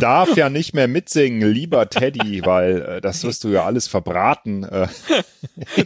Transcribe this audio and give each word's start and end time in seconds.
darf 0.00 0.36
ja 0.36 0.48
nicht 0.48 0.74
mehr 0.74 0.88
mitsingen, 0.88 1.52
lieber 1.52 1.88
Teddy, 1.88 2.44
weil 2.44 2.82
äh, 2.82 3.00
das 3.00 3.24
wirst 3.24 3.44
du 3.44 3.48
ja 3.48 3.64
alles 3.64 3.88
verbraten. 3.88 4.64
Äh. 4.64 4.88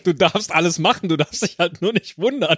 Du 0.04 0.14
darfst 0.14 0.52
alles 0.52 0.78
machen, 0.78 1.08
du 1.08 1.16
darfst 1.16 1.42
dich 1.42 1.58
halt 1.58 1.82
nur 1.82 1.92
nicht 1.92 2.18
wundern, 2.18 2.56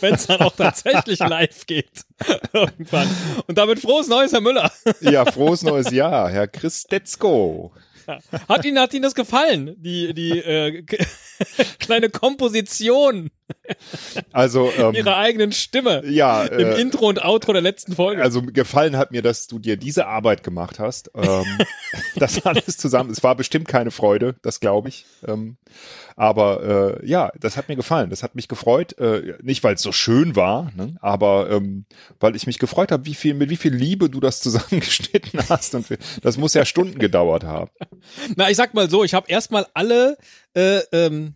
wenn 0.00 0.14
es 0.14 0.26
dann 0.26 0.40
auch 0.40 0.54
tatsächlich 0.54 1.18
live 1.20 1.66
geht. 1.66 2.04
Irgendwann. 2.52 3.08
Und 3.46 3.58
damit 3.58 3.80
frohes 3.80 4.08
Neues, 4.08 4.32
Herr 4.32 4.40
Müller. 4.40 4.70
Ja, 5.00 5.24
frohes 5.24 5.62
neues 5.62 5.90
Jahr, 5.90 6.30
Herr 6.30 6.48
Christetzko. 6.48 7.72
Hat 8.48 8.64
Ihnen, 8.64 8.78
hat 8.78 8.94
Ihnen 8.94 9.02
das 9.02 9.14
gefallen? 9.14 9.74
Die, 9.78 10.14
die 10.14 10.38
äh, 10.38 10.82
kleine 11.78 12.08
Komposition 12.08 13.30
Also 14.32 14.70
ähm, 14.76 14.94
Ihrer 14.94 15.16
eigenen 15.16 15.52
Stimme 15.52 16.02
ja, 16.06 16.44
im 16.44 16.66
äh, 16.66 16.80
Intro 16.80 17.08
und 17.08 17.24
Outro 17.24 17.52
der 17.52 17.62
letzten 17.62 17.94
Folge. 17.94 18.22
also 18.22 18.42
gefallen 18.42 18.96
hat 18.96 19.10
mir, 19.10 19.22
dass 19.22 19.46
du 19.46 19.58
dir 19.58 19.76
diese 19.76 20.06
Arbeit 20.06 20.42
gemacht 20.42 20.78
hast. 20.78 21.10
Ähm, 21.14 21.44
das 22.16 22.44
alles 22.46 22.76
zusammen. 22.76 23.10
Es 23.10 23.22
war 23.22 23.34
bestimmt 23.34 23.68
keine 23.68 23.90
Freude, 23.90 24.36
das 24.42 24.60
glaube 24.60 24.88
ich. 24.88 25.04
Ähm, 25.26 25.56
aber 26.16 26.98
äh, 27.02 27.06
ja, 27.06 27.30
das 27.38 27.56
hat 27.56 27.68
mir 27.68 27.76
gefallen. 27.76 28.10
Das 28.10 28.22
hat 28.22 28.34
mich 28.34 28.48
gefreut. 28.48 28.98
Äh, 28.98 29.34
nicht, 29.42 29.62
weil 29.64 29.74
es 29.74 29.82
so 29.82 29.92
schön 29.92 30.34
war, 30.34 30.72
ne? 30.74 30.96
aber 31.00 31.50
ähm, 31.50 31.84
weil 32.20 32.34
ich 32.36 32.46
mich 32.46 32.58
gefreut 32.58 32.90
habe, 32.90 33.06
wie 33.06 33.14
viel, 33.14 33.34
mit 33.34 33.50
wie 33.50 33.56
viel 33.56 33.74
Liebe 33.74 34.10
du 34.10 34.20
das 34.20 34.40
zusammengeschnitten 34.48 35.40
hast. 35.48 35.74
Und 35.74 35.86
das 36.22 36.36
muss 36.36 36.54
ja 36.54 36.64
Stunden 36.64 36.98
gedauert 36.98 37.44
haben. 37.44 37.70
Na, 38.36 38.50
ich 38.50 38.56
sag 38.56 38.74
mal 38.74 38.90
so, 38.90 39.04
ich 39.04 39.14
habe 39.14 39.30
erstmal 39.30 39.66
alle, 39.74 40.16
äh, 40.54 40.80
ähm, 40.92 41.34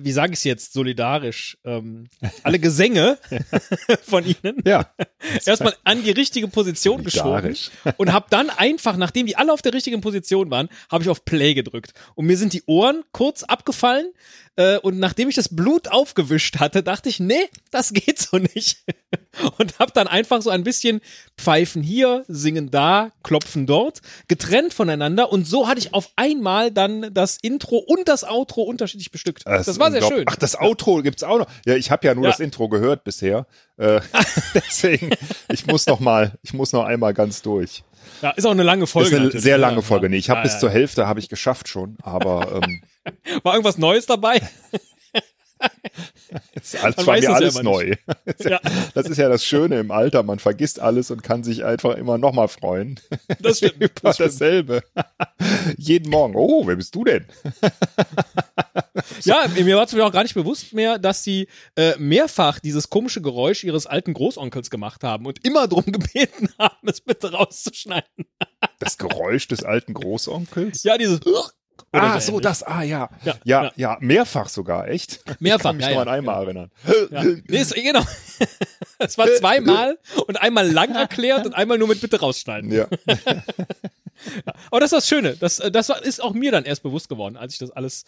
wie 0.00 0.12
sage 0.12 0.32
ich 0.32 0.38
es 0.40 0.44
jetzt, 0.44 0.72
solidarisch, 0.72 1.56
ähm, 1.64 2.08
alle 2.42 2.58
Gesänge 2.58 3.18
von 4.02 4.24
Ihnen 4.24 4.62
Ja. 4.64 4.90
erstmal 5.46 5.74
an 5.84 6.02
die 6.02 6.10
richtige 6.10 6.48
Position 6.48 7.04
geschoben 7.04 7.56
und 7.96 8.12
habe 8.12 8.26
dann 8.30 8.50
einfach, 8.50 8.96
nachdem 8.96 9.26
die 9.26 9.36
alle 9.36 9.52
auf 9.52 9.62
der 9.62 9.72
richtigen 9.72 10.00
Position 10.00 10.50
waren, 10.50 10.68
habe 10.90 11.04
ich 11.04 11.10
auf 11.10 11.24
Play 11.24 11.54
gedrückt. 11.54 11.92
Und 12.14 12.26
mir 12.26 12.36
sind 12.36 12.52
die 12.52 12.62
Ohren 12.66 13.02
kurz 13.12 13.42
abgefallen 13.44 14.12
äh, 14.56 14.78
und 14.78 14.98
nachdem 14.98 15.28
ich 15.28 15.36
das 15.36 15.54
Blut 15.54 15.88
aufgewischt 15.88 16.58
hatte, 16.58 16.82
dachte 16.82 17.08
ich, 17.08 17.20
nee, 17.20 17.48
das 17.70 17.92
geht 17.92 18.18
so 18.18 18.38
nicht. 18.38 18.84
Und 19.58 19.78
habe 19.78 19.92
dann 19.94 20.08
einfach 20.08 20.42
so 20.42 20.50
ein 20.50 20.64
bisschen 20.64 21.00
Pfeifen 21.38 21.82
hier, 21.82 22.24
Singen 22.28 22.70
da, 22.70 23.12
Klopfen 23.22 23.66
dort, 23.66 24.00
getrennt 24.26 24.74
voneinander 24.74 25.30
und 25.32 25.46
so 25.46 25.68
hatte 25.68 25.78
ich 25.78 25.94
auf 25.94 26.10
einmal 26.16 26.72
dann 26.72 27.14
das 27.14 27.38
Intro 27.40 27.76
und 27.78 28.08
das 28.08 28.24
Outro 28.24 28.62
unterschiedlich 28.62 29.12
bestückt. 29.12 29.46
Das, 29.46 29.77
ist 29.78 29.84
war 29.84 29.90
sehr 29.90 30.02
schön. 30.02 30.24
Ach, 30.26 30.36
das 30.36 30.58
Outro 30.58 31.02
gibt's 31.02 31.22
auch 31.22 31.38
noch. 31.38 31.46
Ja, 31.66 31.74
ich 31.74 31.90
habe 31.90 32.06
ja 32.06 32.14
nur 32.14 32.24
Ja. 32.24 32.30
das 32.30 32.40
Intro 32.40 32.68
gehört 32.68 33.04
bisher. 33.04 33.46
Äh, 33.76 34.00
deswegen, 34.54 35.10
ich 35.52 35.66
muss 35.66 35.86
noch 35.86 36.00
mal, 36.00 36.32
ich 36.42 36.52
muss 36.54 36.72
noch 36.72 36.84
einmal 36.84 37.14
ganz 37.14 37.42
durch. 37.42 37.84
Ja, 38.22 38.30
ist 38.30 38.46
auch 38.46 38.52
eine 38.52 38.62
lange 38.62 38.86
Folge. 38.86 39.16
ist 39.16 39.20
eine 39.20 39.30
sehr 39.40 39.56
ja. 39.56 39.56
lange 39.56 39.82
Folge. 39.82 40.08
Nee, 40.08 40.16
ich 40.16 40.30
habe 40.30 40.38
Ja, 40.38 40.44
bis 40.44 40.58
zur 40.58 40.70
Hälfte 40.70 41.06
habe 41.06 41.20
ich 41.20 41.28
geschafft 41.28 41.68
schon, 41.68 41.96
aber 42.02 42.60
ähm, 42.64 42.82
War 43.42 43.54
irgendwas 43.54 43.78
Neues 43.78 44.06
dabei? 44.06 44.40
Man 46.82 47.06
war 47.06 47.14
mir 47.14 47.18
es 47.20 47.26
alles 47.26 47.62
neu. 47.62 47.94
Ja. 48.40 48.60
Das 48.94 49.06
ist 49.06 49.16
ja 49.16 49.28
das 49.28 49.44
Schöne 49.44 49.80
im 49.80 49.90
Alter, 49.90 50.22
man 50.22 50.38
vergisst 50.38 50.78
alles 50.78 51.10
und 51.10 51.22
kann 51.22 51.42
sich 51.42 51.64
einfach 51.64 51.96
immer 51.96 52.16
noch 52.18 52.32
mal 52.32 52.46
freuen. 52.48 53.00
Das 53.40 53.58
stimmt. 53.58 53.76
Über 53.76 53.88
Das 54.02 54.18
dasselbe. 54.18 54.82
Jeden 55.76 56.10
Morgen. 56.10 56.34
Oh, 56.36 56.66
wer 56.66 56.76
bist 56.76 56.94
du 56.94 57.02
denn? 57.04 57.26
Ja, 59.24 59.46
mir 59.48 59.76
war 59.76 59.86
zum 59.86 59.98
Beispiel 59.98 60.08
auch 60.08 60.12
gar 60.12 60.22
nicht 60.22 60.34
bewusst 60.34 60.72
mehr, 60.72 60.98
dass 60.98 61.24
sie 61.24 61.48
äh, 61.76 61.96
mehrfach 61.98 62.58
dieses 62.58 62.90
komische 62.90 63.22
Geräusch 63.22 63.64
ihres 63.64 63.86
alten 63.86 64.14
Großonkels 64.14 64.70
gemacht 64.70 65.04
haben 65.04 65.26
und 65.26 65.44
immer 65.44 65.68
drum 65.68 65.84
gebeten 65.86 66.48
haben, 66.58 66.88
es 66.88 67.00
bitte 67.00 67.32
rauszuschneiden. 67.32 68.26
Das 68.78 68.98
Geräusch 68.98 69.48
des 69.48 69.64
alten 69.64 69.94
Großonkels? 69.94 70.82
Ja, 70.82 70.98
dieses 70.98 71.20
oder 71.92 72.02
ah, 72.02 72.20
so, 72.20 72.32
ähnlich. 72.32 72.42
das, 72.42 72.62
ah, 72.62 72.82
ja. 72.82 73.10
Ja, 73.24 73.34
Ja, 73.44 73.64
ja. 73.64 73.72
ja, 73.76 73.96
mehrfach 74.00 74.48
sogar, 74.48 74.88
echt? 74.88 75.20
Mehrfach, 75.40 75.58
Ich 75.58 75.62
kann 75.62 75.76
mich 75.76 75.86
ja, 75.86 75.92
nur 75.92 76.02
an 76.02 76.08
einmal 76.08 76.42
erinnern. 76.42 76.70
Nee, 77.46 77.58
ist, 77.58 77.74
genau. 77.74 78.02
Es 79.00 79.16
war 79.16 79.28
zweimal 79.38 79.96
und 80.26 80.40
einmal 80.40 80.68
lang 80.68 80.94
erklärt 80.94 81.46
und 81.46 81.54
einmal 81.54 81.78
nur 81.78 81.86
mit 81.86 82.00
bitte 82.00 82.18
rausschneiden. 82.18 82.72
Ja. 82.72 82.88
Aber 84.70 84.80
das 84.80 84.92
ist 84.92 84.96
das 84.96 85.08
Schöne. 85.08 85.36
Das, 85.36 85.58
äh, 85.60 85.70
das 85.70 85.88
ist 85.88 86.22
auch 86.22 86.32
mir 86.32 86.52
dann 86.52 86.64
erst 86.64 86.82
bewusst 86.82 87.08
geworden, 87.08 87.36
als 87.36 87.52
ich 87.52 87.58
das 87.58 87.70
alles 87.70 88.04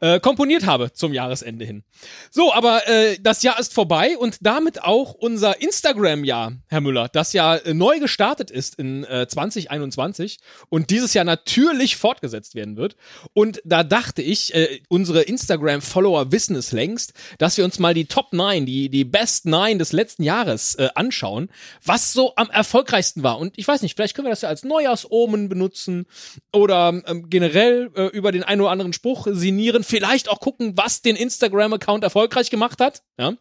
äh, 0.00 0.20
komponiert 0.20 0.66
habe 0.66 0.92
zum 0.92 1.12
Jahresende 1.12 1.64
hin. 1.64 1.84
So, 2.30 2.52
aber 2.52 2.86
äh, 2.88 3.18
das 3.20 3.42
Jahr 3.42 3.58
ist 3.58 3.74
vorbei 3.74 4.16
und 4.16 4.38
damit 4.40 4.82
auch 4.82 5.14
unser 5.14 5.60
Instagram-Jahr, 5.60 6.52
Herr 6.68 6.80
Müller, 6.80 7.08
das 7.08 7.32
ja 7.32 7.56
äh, 7.56 7.74
neu 7.74 7.98
gestartet 7.98 8.50
ist 8.50 8.76
in 8.76 9.04
äh, 9.04 9.26
2021 9.26 10.38
und 10.68 10.90
dieses 10.90 11.14
Jahr 11.14 11.24
natürlich 11.24 11.96
fortgesetzt 11.96 12.54
werden 12.54 12.76
wird. 12.76 12.96
Und 13.32 13.60
da 13.64 13.84
dachte 13.84 14.22
ich, 14.22 14.54
äh, 14.54 14.80
unsere 14.88 15.22
Instagram-Follower 15.22 16.32
wissen 16.32 16.56
es 16.56 16.72
längst, 16.72 17.12
dass 17.38 17.56
wir 17.56 17.64
uns 17.64 17.78
mal 17.78 17.94
die 17.94 18.06
Top 18.06 18.32
9, 18.32 18.66
die, 18.66 18.88
die 18.88 19.04
Best 19.04 19.46
9 19.46 19.78
des 19.78 19.92
letzten 19.92 20.22
Jahres 20.22 20.74
äh, 20.76 20.88
anschauen, 20.94 21.50
was 21.84 22.12
so 22.12 22.34
am 22.36 22.50
erfolgreichsten 22.50 23.22
war. 23.22 23.38
Und 23.38 23.58
ich 23.58 23.66
weiß 23.66 23.82
nicht, 23.82 23.96
vielleicht 23.96 24.14
können 24.14 24.26
wir 24.26 24.32
das 24.32 24.42
ja 24.42 24.48
als 24.48 24.64
Neujahrsomen 24.64 25.48
benutzen 25.48 26.06
oder 26.52 27.02
ähm, 27.06 27.28
generell 27.28 27.90
äh, 27.94 28.06
über 28.06 28.32
den 28.32 28.42
einen 28.42 28.60
oder 28.60 28.70
anderen 28.70 28.92
Spruch 28.92 29.26
sinnieren. 29.30 29.84
Vielleicht 29.84 30.28
auch 30.28 30.40
gucken, 30.40 30.76
was 30.76 31.02
den 31.02 31.16
Instagram-Account 31.16 32.04
erfolgreich 32.04 32.50
gemacht 32.50 32.80
hat, 32.80 33.02
ja? 33.18 33.34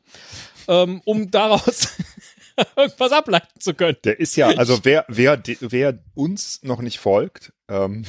ähm, 0.68 1.02
um 1.06 1.32
daraus 1.32 1.90
irgendwas 2.76 3.12
ableiten 3.12 3.60
zu 3.60 3.74
können. 3.74 3.98
Der 4.04 4.20
ist 4.20 4.36
ja, 4.36 4.48
also 4.48 4.80
wer, 4.84 5.06
wer, 5.08 5.42
wer 5.60 6.00
uns 6.16 6.62
noch 6.64 6.82
nicht 6.82 7.00
folgt, 7.00 7.54
ähm, 7.68 8.06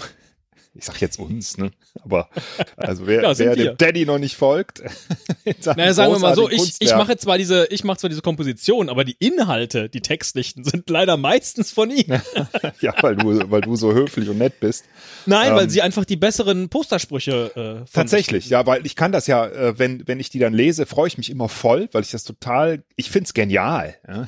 ich 0.75 0.85
sag 0.85 1.01
jetzt 1.01 1.19
uns, 1.19 1.59
ne? 1.59 1.71
Aber 2.03 2.29
also 2.77 3.07
wer, 3.07 3.23
Ja, 3.29 3.39
wer 3.39 3.57
dem 3.57 3.77
Daddy 3.77 4.07
noch 4.07 4.19
nicht 4.19 4.37
folgt, 4.37 4.83
Naja, 5.65 5.95
sagen 5.95 6.13
wir 6.13 6.19
mal 6.19 6.35
so, 6.35 6.49
ich, 6.49 6.77
ich 6.79 6.95
mache 6.95 7.17
zwar 7.17 7.39
diese, 7.39 7.67
ich 7.71 7.85
mache 7.85 7.99
zwar 7.99 8.11
diese 8.11 8.23
Komposition, 8.23 8.89
aber 8.89 9.05
die 9.05 9.17
Inhalte, 9.19 9.89
die 9.89 10.01
textlichen, 10.01 10.65
sind 10.65 10.89
leider 10.91 11.17
meistens 11.17 11.73
von 11.73 11.91
ihm. 11.91 12.21
ja, 12.81 12.95
weil 13.01 13.17
du, 13.17 13.51
weil 13.51 13.61
du 13.61 13.77
so 13.77 13.93
höflich 13.93 14.29
und 14.29 14.39
nett 14.39 14.61
bist. 14.61 14.85
Nein, 15.27 15.55
weil 15.55 15.65
Ähm, 15.65 15.71
sie 15.71 15.83
einfach 15.83 16.05
die 16.05 16.17
besseren 16.17 16.69
Postersprüche 16.69 17.85
äh, 17.85 17.91
Tatsächlich, 17.93 18.49
ja, 18.49 18.67
weil 18.67 18.87
ich 18.87 18.97
kann 18.97 19.13
das 19.13 19.27
ja, 19.27 19.47
äh, 19.47 19.79
wenn, 19.79 20.07
wenn 20.07 20.21
ich 20.21 20.31
die 20.31 20.39
dann 20.39 20.55
lese, 20.55 20.87
freue 20.87 21.09
ich 21.09 21.19
mich 21.19 21.31
immer 21.31 21.49
voll, 21.49 21.89
weil 21.93 22.03
ich 22.03 22.11
das 22.11 22.25
total, 22.25 22.83
ich 22.97 23.11
find's 23.11 23.35
genial. 23.35 23.97
Ja? 24.07 24.27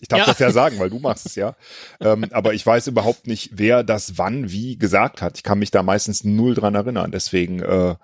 Ich 0.00 0.08
darf 0.08 0.20
Ja. 0.20 0.26
das 0.26 0.38
ja 0.38 0.50
sagen, 0.50 0.78
weil 0.78 0.90
du 0.90 0.98
machst 0.98 1.24
es 1.26 1.34
ja. 1.36 1.56
Ähm, 2.00 2.26
aber 2.32 2.52
ich 2.54 2.66
weiß 2.66 2.86
überhaupt 2.88 3.26
nicht, 3.26 3.50
wer 3.54 3.82
das 3.82 4.18
wann 4.18 4.50
wie 4.50 4.76
gesagt 4.76 5.22
hat. 5.22 5.36
Ich 5.38 5.42
kann 5.42 5.58
mich 5.58 5.70
da 5.70 5.82
meistens 5.82 6.22
null 6.24 6.54
dran 6.54 6.74
erinnern. 6.74 7.10
Deswegen 7.12 7.60
äh, 7.60 7.96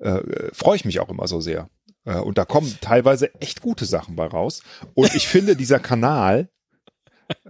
äh, 0.00 0.22
freue 0.52 0.76
ich 0.76 0.84
mich 0.84 0.98
auch 1.00 1.08
immer 1.08 1.28
so 1.28 1.40
sehr. 1.40 1.68
Äh, 2.04 2.16
und 2.18 2.36
da 2.38 2.44
kommen 2.44 2.76
teilweise 2.80 3.32
echt 3.40 3.60
gute 3.62 3.84
Sachen 3.84 4.16
bei 4.16 4.26
raus. 4.26 4.62
Und 4.94 5.14
ich 5.14 5.28
finde, 5.28 5.54
dieser 5.54 5.78
Kanal, 5.78 6.48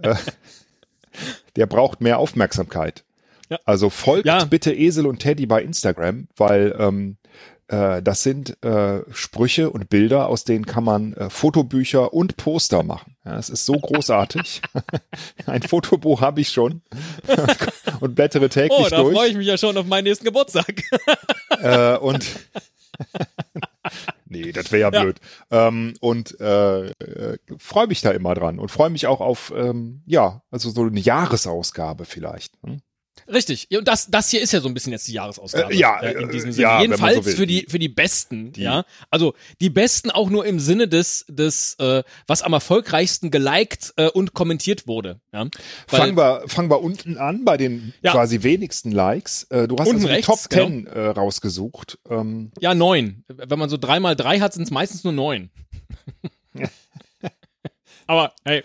äh, 0.03 0.15
der 1.57 1.67
braucht 1.67 2.01
mehr 2.03 2.19
Aufmerksamkeit. 2.19 3.05
Ja. 3.49 3.59
Also 3.65 3.91
folgt 3.91 4.27
Ja. 4.27 4.45
bitte 4.45 4.75
Esel 4.75 5.07
und 5.07 5.21
Teddy 5.21 5.47
bei 5.47 5.63
Instagram, 5.63 6.29
weil 6.37 6.75
ähm, 6.79 7.17
äh, 7.69 8.03
das 8.03 8.23
sind 8.23 8.63
äh, 8.65 9.03
Sprüche 9.13 9.71
und 9.71 9.89
Bilder, 9.89 10.29
aus 10.29 10.45
denen 10.45 10.67
kann 10.67 10.85
man 10.85 11.15
äh, 11.15 11.31
Fotobücher 11.31 12.13
und 12.13 12.37
Poster 12.37 12.83
machen. 12.83 13.16
Ja, 13.27 13.37
es 13.39 13.49
ist 13.51 13.67
so 13.67 13.73
großartig. 13.75 14.63
Ein 15.47 15.63
Fotobuch 15.63 16.21
habe 16.21 16.41
ich 16.41 16.51
schon 16.51 16.83
und 18.01 18.15
blättere 18.15 18.49
täglich 18.49 18.79
Oh, 18.79 18.89
da 18.89 18.99
freue 19.03 19.13
durch. 19.15 19.31
ich 19.31 19.37
mich 19.37 19.47
ja 19.49 19.59
schon 19.59 19.77
auf 19.77 19.87
meinen 19.87 20.05
nächsten 20.05 20.25
Geburtstag. 20.25 20.83
Äh, 21.63 21.97
und 21.97 22.27
nee, 24.27 24.53
das 24.53 24.71
wäre 24.71 24.81
ja, 24.83 24.93
Ja. 24.93 25.03
blöd. 25.05 25.21
Ähm, 25.51 25.95
und 26.01 26.39
äh, 26.39 26.89
äh, 26.91 27.39
freue 27.59 27.87
mich 27.87 28.03
da 28.03 28.11
immer 28.11 28.35
dran 28.35 28.59
und 28.59 28.71
freue 28.71 28.91
mich 28.91 29.07
auch 29.07 29.21
auf 29.21 29.53
ähm, 29.57 30.03
ja, 30.07 30.43
also 30.51 30.69
so 30.71 30.83
eine 30.83 31.01
Jahresausgabe 31.01 32.05
vielleicht. 32.05 32.53
Hm? 32.63 32.83
Richtig. 33.29 33.69
Und 33.77 33.89
das, 33.89 34.07
das 34.11 34.31
hier 34.31 34.41
ist 34.41 34.53
ja 34.53 34.61
so 34.61 34.69
ein 34.69 34.75
bisschen 34.75 34.93
jetzt 34.93 35.09
die 35.09 35.13
Jahresausgabe. 35.13 35.73
Äh, 35.73 35.77
ja, 35.77 35.99
in 36.01 36.31
diesem 36.31 36.51
äh, 36.51 36.53
Sinne. 36.53 36.63
ja, 36.63 36.77
so 36.79 36.83
Jedenfalls 36.83 37.25
will. 37.27 37.35
für 37.37 37.47
die 37.47 37.67
für 37.69 37.79
die 37.79 37.89
Besten, 37.89 38.53
Die- 38.53 38.63
ja. 38.63 38.85
Also 39.11 39.35
die 39.61 39.71
Besten 39.71 40.11
auch 40.11 40.31
nur 40.31 40.47
im 40.47 40.61
Sinne 40.61 40.87
des 40.89 41.25
des 41.29 41.75
äh, 41.81 42.03
was 42.27 42.43
am 42.43 42.53
erfolgreichsten 42.53 43.31
geliked 43.31 43.95
äh, 43.97 44.09
und 44.09 44.33
kommentiert 44.35 44.87
wurde. 44.87 45.21
Ja. 45.33 45.45
Weil- 45.89 46.01
Fangen 46.01 46.17
wir, 46.17 46.43
fangen 46.47 46.71
wir 46.71 46.81
unten 46.81 47.19
an 47.19 47.45
bei 47.45 47.57
den 47.57 47.93
Ja. 48.03 48.13
quasi 48.13 48.43
wenigsten 48.43 48.93
Likes. 48.93 49.45
Äh, 49.51 49.67
du 49.69 49.77
hast 49.79 49.89
Unten 49.89 49.97
also 50.03 50.07
die 50.09 50.13
rechts, 50.15 50.27
Top 50.27 50.51
genau. 50.51 50.67
10 50.67 50.87
äh, 50.87 51.01
rausgesucht. 51.09 51.99
Ähm, 52.09 52.53
Ja, 52.61 52.75
neun. 52.75 53.25
Wenn 53.29 53.59
man 53.59 53.69
so 53.69 53.77
drei 53.77 53.99
mal 54.01 54.15
drei 54.17 54.41
hat, 54.41 54.53
sind 54.55 54.63
es 54.63 54.71
meistens 54.71 55.05
nur 55.05 55.13
neun. 55.13 55.51
Aber 58.09 58.33
hey, 58.45 58.63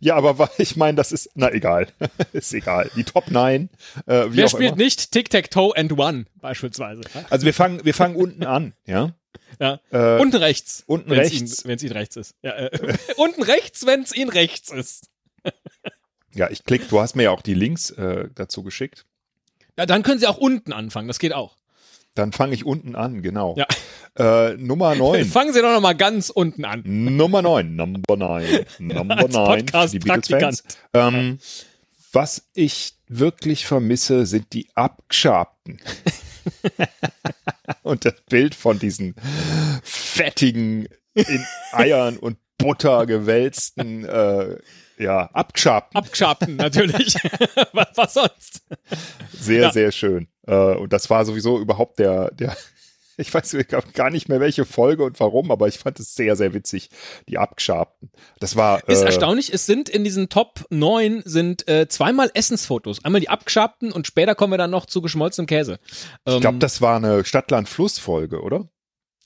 ja, 0.00 0.16
aber 0.16 0.50
ich 0.58 0.76
meine, 0.76 0.96
das 0.96 1.12
ist, 1.12 1.30
na 1.34 1.52
egal, 1.52 1.88
ist 2.32 2.52
egal. 2.54 2.90
Die 2.96 3.04
Top 3.04 3.30
9. 3.30 3.68
Äh, 4.06 4.24
wer 4.28 4.48
spielt 4.48 4.72
immer. 4.72 4.76
nicht 4.76 5.12
Tic-Tac-Toe 5.12 5.76
and 5.76 5.98
One 5.98 6.26
beispielsweise? 6.40 7.02
ja? 7.14 7.24
Also 7.30 7.46
wir 7.46 7.54
fangen, 7.54 7.84
wir 7.84 7.94
fangen 7.94 8.16
unten 8.16 8.44
an, 8.44 8.74
ja. 8.86 9.14
Ja. 9.60 9.80
Äh, 9.90 10.20
unten 10.20 10.36
rechts. 10.36 10.84
unten 10.86 11.10
wenn's 11.10 11.32
rechts. 11.32 11.64
Wenn 11.64 11.76
es 11.76 11.82
ihn 11.82 11.92
rechts 11.92 12.16
ist. 12.16 12.34
Ja, 12.42 12.52
äh, 12.52 12.96
unten 13.16 13.42
rechts, 13.42 13.86
wenn 13.86 14.02
es 14.02 14.14
ihn 14.14 14.28
rechts 14.28 14.70
ist. 14.70 15.08
Ja, 16.34 16.50
ich 16.50 16.64
klick, 16.64 16.88
du 16.88 17.00
hast 17.00 17.14
mir 17.16 17.24
ja 17.24 17.30
auch 17.30 17.42
die 17.42 17.54
Links 17.54 17.90
äh, 17.90 18.28
dazu 18.34 18.62
geschickt. 18.62 19.06
Ja, 19.78 19.86
dann 19.86 20.02
können 20.02 20.18
Sie 20.18 20.26
auch 20.26 20.38
unten 20.38 20.72
anfangen. 20.72 21.08
Das 21.08 21.18
geht 21.18 21.32
auch. 21.32 21.56
Dann 22.16 22.32
fange 22.32 22.54
ich 22.54 22.64
unten 22.66 22.96
an, 22.96 23.22
genau. 23.22 23.54
Ja. 23.56 23.66
Äh, 24.50 24.54
Nummer 24.56 24.94
9. 24.96 25.24
Fangen 25.26 25.52
Sie 25.52 25.60
doch 25.62 25.72
noch 25.72 25.80
mal 25.80 25.94
ganz 25.94 26.30
unten 26.30 26.64
an. 26.64 26.82
Nummer 26.84 27.42
9, 27.42 27.76
Number 27.76 28.16
9, 28.16 28.66
Number 28.78 29.18
Als 29.18 29.32
9 29.32 29.68
für 29.68 29.88
die. 29.88 29.98
Beatles-Fans. 30.00 30.64
Ähm, 30.94 31.38
was 32.12 32.48
ich 32.54 32.94
wirklich 33.08 33.66
vermisse, 33.66 34.26
sind 34.26 34.52
die 34.54 34.68
Abgeschabten. 34.74 35.78
und 37.82 38.04
das 38.04 38.14
Bild 38.28 38.54
von 38.54 38.78
diesen 38.78 39.14
fettigen, 39.82 40.88
in 41.14 41.46
Eiern 41.72 42.16
und 42.16 42.38
Butter 42.58 43.04
gewälzten, 43.06 44.04
äh, 44.06 44.56
ja, 44.98 45.26
Abgeschabten. 45.32 45.96
Abgeschabten, 45.98 46.56
natürlich. 46.56 47.14
was, 47.72 47.88
was 47.96 48.14
sonst? 48.14 48.62
Sehr, 49.38 49.62
Ja. 49.62 49.72
sehr 49.72 49.92
schön. 49.92 50.28
Äh, 50.46 50.74
und 50.74 50.92
das 50.92 51.10
war 51.10 51.24
sowieso 51.24 51.58
überhaupt 51.58 51.98
der, 51.98 52.30
der, 52.32 52.56
ich 53.16 53.32
weiß 53.32 53.56
gar 53.94 54.10
nicht 54.10 54.28
mehr 54.28 54.40
welche 54.40 54.64
Folge 54.64 55.04
und 55.04 55.18
warum, 55.20 55.50
aber 55.50 55.68
ich 55.68 55.78
fand 55.78 55.98
es 56.00 56.14
sehr, 56.14 56.36
sehr 56.36 56.54
witzig, 56.54 56.90
die 57.28 57.38
Abgeschabten. 57.38 58.10
Das 58.40 58.56
war. 58.56 58.88
Ist 58.88 59.02
äh, 59.02 59.06
erstaunlich, 59.06 59.52
es 59.52 59.66
sind 59.66 59.88
in 59.88 60.04
diesen 60.04 60.28
Top 60.28 60.64
9 60.70 61.22
sind 61.24 61.66
äh, 61.68 61.88
zweimal 61.88 62.30
Essensfotos. 62.34 63.04
Einmal 63.04 63.20
die 63.20 63.28
abgeschabten 63.28 63.92
und 63.92 64.06
später 64.06 64.34
kommen 64.34 64.52
wir 64.52 64.58
dann 64.58 64.70
noch 64.70 64.86
zu 64.86 65.02
geschmolzenem 65.02 65.46
Käse. 65.46 65.78
Ich 66.26 66.40
glaube, 66.40 66.48
Ähm, 66.48 66.60
das 66.60 66.80
war 66.80 66.96
eine 66.96 67.24
Stadtland-Fluss-Folge, 67.24 68.40
oder? 68.42 68.68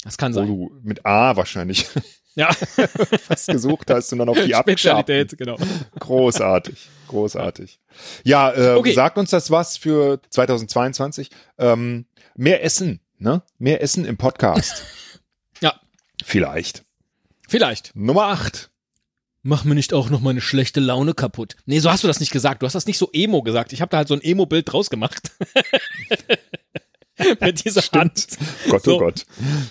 das 0.05 0.17
kann 0.17 0.33
sein. 0.33 0.47
du 0.47 0.71
mit 0.83 1.05
A 1.05 1.37
wahrscheinlich 1.37 1.87
Ja, 2.37 2.51
was 3.29 3.47
gesucht 3.47 3.91
hast 3.91 4.13
und 4.13 4.19
dann 4.21 4.29
auf 4.29 4.39
die. 4.41 4.55
Spezialität, 4.55 5.37
genau. 5.37 5.57
Großartig, 5.99 6.89
großartig. 7.09 7.81
Ja, 8.25 8.53
äh, 8.53 8.75
Okay. 8.77 8.93
sagt 8.93 9.19
uns 9.19 9.31
das 9.31 9.51
was 9.51 9.77
für 9.77 10.21
2022? 10.31 11.31
Ähm, 11.59 12.07
mehr 12.37 12.63
Essen, 12.65 13.01
ne? 13.19 13.43
Mehr 13.59 13.83
Essen 13.83 14.05
im 14.05 14.17
Podcast. 14.17 14.85
Ja. 15.61 15.79
Vielleicht. 16.25 16.85
Vielleicht. 17.49 17.95
Nummer 17.95 18.29
8. 18.29 18.71
Mach 19.43 19.65
mir 19.65 19.75
nicht 19.75 19.93
auch 19.93 20.09
noch 20.11 20.21
meine 20.21 20.41
schlechte 20.41 20.81
Laune 20.81 21.13
kaputt. 21.15 21.57
Nee, 21.67 21.81
so 21.81 21.91
hast 21.91 22.03
du 22.05 22.09
das 22.09 22.21
nicht 22.21 22.31
gesagt. 22.33 22.63
Du 22.63 22.67
hast 22.67 22.75
das 22.75 22.87
nicht 22.87 22.99
so 22.99 23.11
emo 23.13 23.43
gesagt. 23.43 23.73
Ich 23.73 23.81
habe 23.81 23.91
da 23.91 23.97
halt 23.99 24.09
so 24.09 24.15
ein 24.15 24.23
Emo-Bild 24.23 24.71
draus 24.73 24.89
gemacht. 24.91 25.31
Mit 27.41 27.65
dieser 27.65 27.83
Hand. 27.93 28.27
Gott, 28.69 28.85
So. 28.85 28.97
oh 28.97 28.99
Gott. 28.99 29.25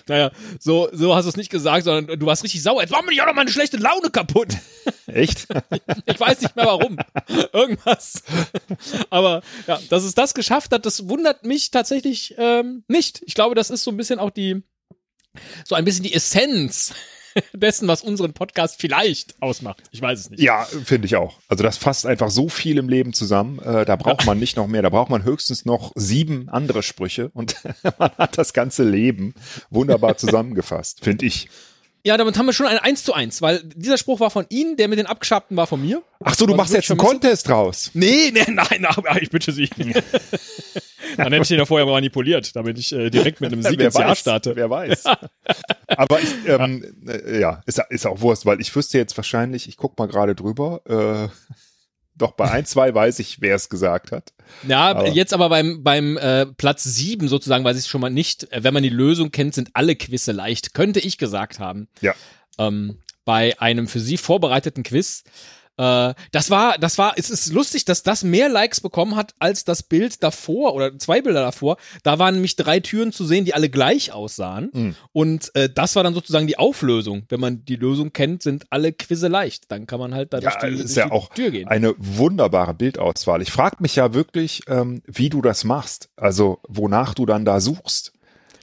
Naja, 0.08 0.32
so, 0.60 0.90
so 0.92 1.16
hast 1.16 1.26
du 1.26 1.30
es 1.30 1.38
nicht 1.38 1.50
gesagt, 1.50 1.84
sondern 1.86 2.20
du 2.20 2.26
warst 2.26 2.44
richtig 2.44 2.62
sauer. 2.64 2.82
Jetzt 2.82 2.92
mach 2.92 3.02
mir 3.02 3.10
nicht 3.10 3.22
auch 3.22 3.26
noch 3.28 3.36
meine 3.36 3.52
schlechte 3.52 3.78
Laune 3.78 4.10
kaputt. 4.10 4.50
Echt? 5.08 5.48
Ich 6.06 6.20
weiß 6.20 6.42
nicht 6.42 6.56
mehr 6.56 6.66
warum. 6.66 6.98
Irgendwas. 7.54 8.24
Aber 9.10 9.42
ja, 9.68 9.80
dass 9.90 10.04
es 10.04 10.16
das 10.16 10.34
geschafft 10.34 10.72
hat, 10.72 10.86
das 10.86 11.08
wundert 11.08 11.46
mich 11.46 11.72
tatsächlich 11.72 12.36
ähm, 12.38 12.84
nicht. 12.88 13.22
Ich 13.26 13.36
glaube, 13.36 13.56
das 13.56 13.70
ist 13.70 13.84
so 13.84 13.92
ein 13.92 13.98
bisschen 13.98 14.20
auch 14.20 14.32
die, 14.32 14.64
so 15.66 15.76
ein 15.76 15.86
bisschen 15.86 16.04
die 16.04 16.14
Essenz 16.14 16.94
dessen, 17.54 17.88
was 17.88 18.02
unseren 18.02 18.34
Podcast 18.34 18.80
vielleicht 18.80 19.42
ausmacht. 19.42 19.84
Ich 19.92 20.02
weiß 20.02 20.20
es 20.20 20.30
nicht. 20.30 20.42
Ja, 20.42 20.64
finde 20.84 21.06
ich 21.06 21.16
auch. 21.16 21.40
Also 21.48 21.64
das 21.64 21.78
fasst 21.78 22.06
einfach 22.06 22.30
so 22.30 22.50
viel 22.50 22.78
im 22.78 22.90
Leben 22.90 23.14
zusammen. 23.14 23.60
Äh, 23.60 23.86
da 23.86 23.96
braucht 23.96 24.26
man 24.26 24.40
nicht 24.40 24.58
noch 24.58 24.68
mehr. 24.68 24.82
Da 24.82 24.90
braucht 24.90 25.10
man 25.10 25.24
höchstens 25.24 25.66
noch 25.66 25.92
sieben 25.96 26.50
andere 26.50 26.84
Sprüche 26.84 27.30
und 27.34 27.56
man 28.00 28.12
hat 28.18 28.38
das 28.38 28.54
ganze 28.54 28.84
Leben 28.84 29.34
wunderbar 29.70 30.18
zusammengefasst, 30.18 31.04
finde 31.04 31.26
ich. 31.26 31.50
Ja, 32.06 32.16
damit 32.16 32.38
haben 32.38 32.46
wir 32.46 32.54
schon 32.54 32.66
ein 32.66 32.78
1 32.78 33.04
zu 33.04 33.14
1, 33.14 33.42
weil 33.42 33.62
dieser 33.76 33.98
Spruch 33.98 34.22
war 34.22 34.32
von 34.32 34.46
Ihnen, 34.50 34.78
der 34.78 34.88
mit 34.88 35.00
den 35.00 35.06
Abgeschabten 35.06 35.58
war 35.58 35.68
von 35.68 35.82
mir. 35.82 36.02
Ach 36.24 36.34
so, 36.34 36.46
du 36.46 36.56
machst 36.56 36.74
jetzt 36.74 36.90
einen? 36.90 36.98
Contest 36.98 37.50
raus. 37.50 37.92
Nee, 37.94 38.32
nee, 38.32 38.46
nein, 38.48 38.86
aber 38.86 39.22
ich 39.22 39.30
bitte 39.30 39.52
Sie. 39.52 39.70
Dann 41.18 41.34
hätte 41.34 41.42
ich 41.42 41.48
den 41.50 41.60
ja 41.60 41.66
vorher 41.66 41.86
manipuliert, 41.86 42.56
damit 42.56 42.80
ich 42.80 42.94
äh, 42.94 43.10
direkt 43.10 43.42
mit 43.42 43.52
einem 43.52 43.62
Sieg 43.64 43.80
ins 43.82 43.96
Jahr 43.96 44.10
weiß, 44.10 44.20
starte. 44.20 44.56
wer 44.56 44.70
weiß. 44.70 45.04
Aber 45.98 46.20
ich, 46.22 46.34
ähm, 46.48 46.84
äh, 47.08 47.40
ja, 47.40 47.62
ist, 47.66 47.82
ist 47.90 48.06
auch 48.06 48.22
Wurst, 48.22 48.46
weil 48.46 48.62
ich 48.62 48.76
wüsste 48.76 48.98
jetzt 48.98 49.18
wahrscheinlich, 49.18 49.68
ich 49.68 49.78
guck 49.78 49.98
mal 49.98 50.08
gerade 50.08 50.36
drüber, 50.36 50.82
äh, 50.86 51.54
doch 52.16 52.32
bei 52.34 52.50
ein, 52.52 52.66
zwei 52.66 52.94
weiß 52.94 53.20
ich, 53.20 53.42
wer 53.42 53.56
es 53.56 53.70
gesagt 53.70 54.12
hat. 54.12 54.34
Ja, 54.68 54.90
Aber- 54.92 55.08
jetzt 55.08 55.34
aber 55.34 55.50
beim, 55.50 55.84
beim 55.84 56.18
äh, 56.18 56.46
Platz 56.46 56.84
sieben 56.84 57.28
sozusagen, 57.28 57.64
weiß 57.64 57.80
ich 57.80 57.88
schon 57.90 58.02
mal 58.02 58.10
nicht, 58.10 58.52
äh, 58.52 58.64
wenn 58.64 58.74
man 58.74 58.84
die 58.84 58.90
Lösung 58.90 59.32
kennt, 59.32 59.54
sind 59.56 59.70
alle 59.74 59.96
Quizze 59.96 60.32
leicht, 60.32 60.74
könnte 60.74 61.00
ich 61.00 61.18
gesagt 61.18 61.60
haben. 61.60 61.88
Ja. 62.02 62.14
Ähm, 62.58 63.00
bei 63.26 63.60
einem 63.60 63.88
für 63.88 64.00
Sie 64.00 64.18
vorbereiteten 64.18 64.84
Quiz. 64.84 65.24
Äh, 65.80 66.14
das 66.34 66.50
war, 66.52 66.78
das 66.78 66.98
war, 66.98 67.14
es 67.16 67.30
ist 67.30 67.54
lustig, 67.54 67.86
dass 67.86 68.04
das 68.04 68.24
mehr 68.24 68.50
Likes 68.50 68.82
bekommen 68.82 69.16
hat 69.16 69.34
als 69.40 69.64
das 69.64 69.82
Bild 69.82 70.22
davor 70.22 70.74
oder 70.74 70.98
zwei 71.00 71.22
Bilder 71.22 71.42
davor. 71.42 71.78
Da 72.04 72.20
waren 72.20 72.34
nämlich 72.36 72.58
drei 72.58 72.82
Türen 72.82 73.14
zu 73.14 73.26
sehen, 73.26 73.46
die 73.46 73.54
alle 73.54 73.70
gleich 73.70 74.12
aussahen. 74.12 74.70
Mhm. 74.74 74.96
Und 75.14 75.56
äh, 75.56 75.70
das 75.74 75.96
war 75.96 76.04
dann 76.04 76.14
sozusagen 76.14 76.48
die 76.48 76.58
Auflösung. 76.60 77.24
Wenn 77.30 77.40
man 77.40 77.64
die 77.64 77.78
Lösung 77.78 78.12
kennt, 78.12 78.44
sind 78.44 78.66
alle 78.72 78.92
Quizze 78.92 79.30
leicht. 79.30 79.72
Dann 79.72 79.88
kann 79.88 80.00
man 80.02 80.14
halt 80.14 80.34
da 80.34 80.40
Ja, 80.40 80.52
durch, 80.60 80.76
die, 80.76 80.82
ist 80.84 80.96
durch 80.96 80.98
ja 80.98 81.06
die 81.06 81.12
auch 81.14 81.30
Tür 81.34 81.52
gehen. 81.52 81.70
eine 81.70 81.96
wunderbare 81.98 82.74
Bildauswahl. 82.74 83.42
Ich 83.42 83.52
frage 83.52 83.78
mich 83.80 83.96
ja 83.96 84.14
wirklich, 84.14 84.64
ähm, 84.68 85.02
wie 85.06 85.30
du 85.30 85.42
das 85.42 85.64
machst. 85.64 86.10
Also, 86.18 86.60
wonach 86.68 87.14
du 87.14 87.26
dann 87.26 87.46
da 87.46 87.62
suchst. 87.62 88.12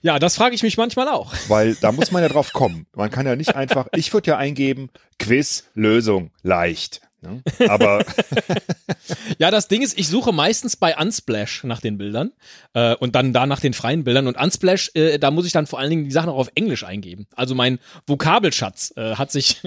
Ja, 0.03 0.19
das 0.19 0.37
frage 0.37 0.55
ich 0.55 0.63
mich 0.63 0.77
manchmal 0.77 1.09
auch. 1.09 1.33
Weil 1.49 1.77
da 1.77 1.93
muss 1.93 2.13
man 2.13 2.23
ja 2.23 2.29
drauf 2.29 2.53
kommen. 2.53 2.87
Man 2.95 3.11
kann 3.11 3.25
ja 3.27 3.37
nicht 3.37 3.57
einfach, 3.57 3.87
ich 3.95 4.13
würde 4.13 4.33
ja 4.33 4.37
eingeben, 4.37 4.91
Quiz, 5.19 5.65
Lösung, 5.75 6.31
leicht. 6.43 7.01
Ne? 7.23 7.43
Aber 7.69 8.05
Ja, 9.39 9.51
das 9.51 9.69
Ding 9.69 9.83
ist, 9.83 9.99
ich 9.99 10.09
suche 10.09 10.33
meistens 10.33 10.77
bei 10.77 10.97
Unsplash 10.97 11.65
nach 11.65 11.81
den 11.81 11.99
Bildern 11.99 12.33
äh, 12.75 12.95
und 12.97 13.15
dann 13.15 13.33
da 13.33 13.47
nach 13.47 13.61
den 13.61 13.75
freien 13.75 14.05
Bildern. 14.05 14.27
Und 14.27 14.37
Unsplash, 14.37 14.91
äh, 14.95 15.19
da 15.19 15.31
muss 15.31 15.47
ich 15.47 15.53
dann 15.53 15.67
vor 15.67 15.79
allen 15.79 15.91
Dingen 15.91 16.05
die 16.05 16.11
Sachen 16.11 16.31
auch 16.31 16.39
auf 16.39 16.51
Englisch 16.55 16.85
eingeben. 16.85 17.27
Also 17.35 17.55
mein 17.55 17.79
Vokabelschatz 18.07 18.93
äh, 18.97 19.17
hat 19.17 19.31
sich 19.31 19.63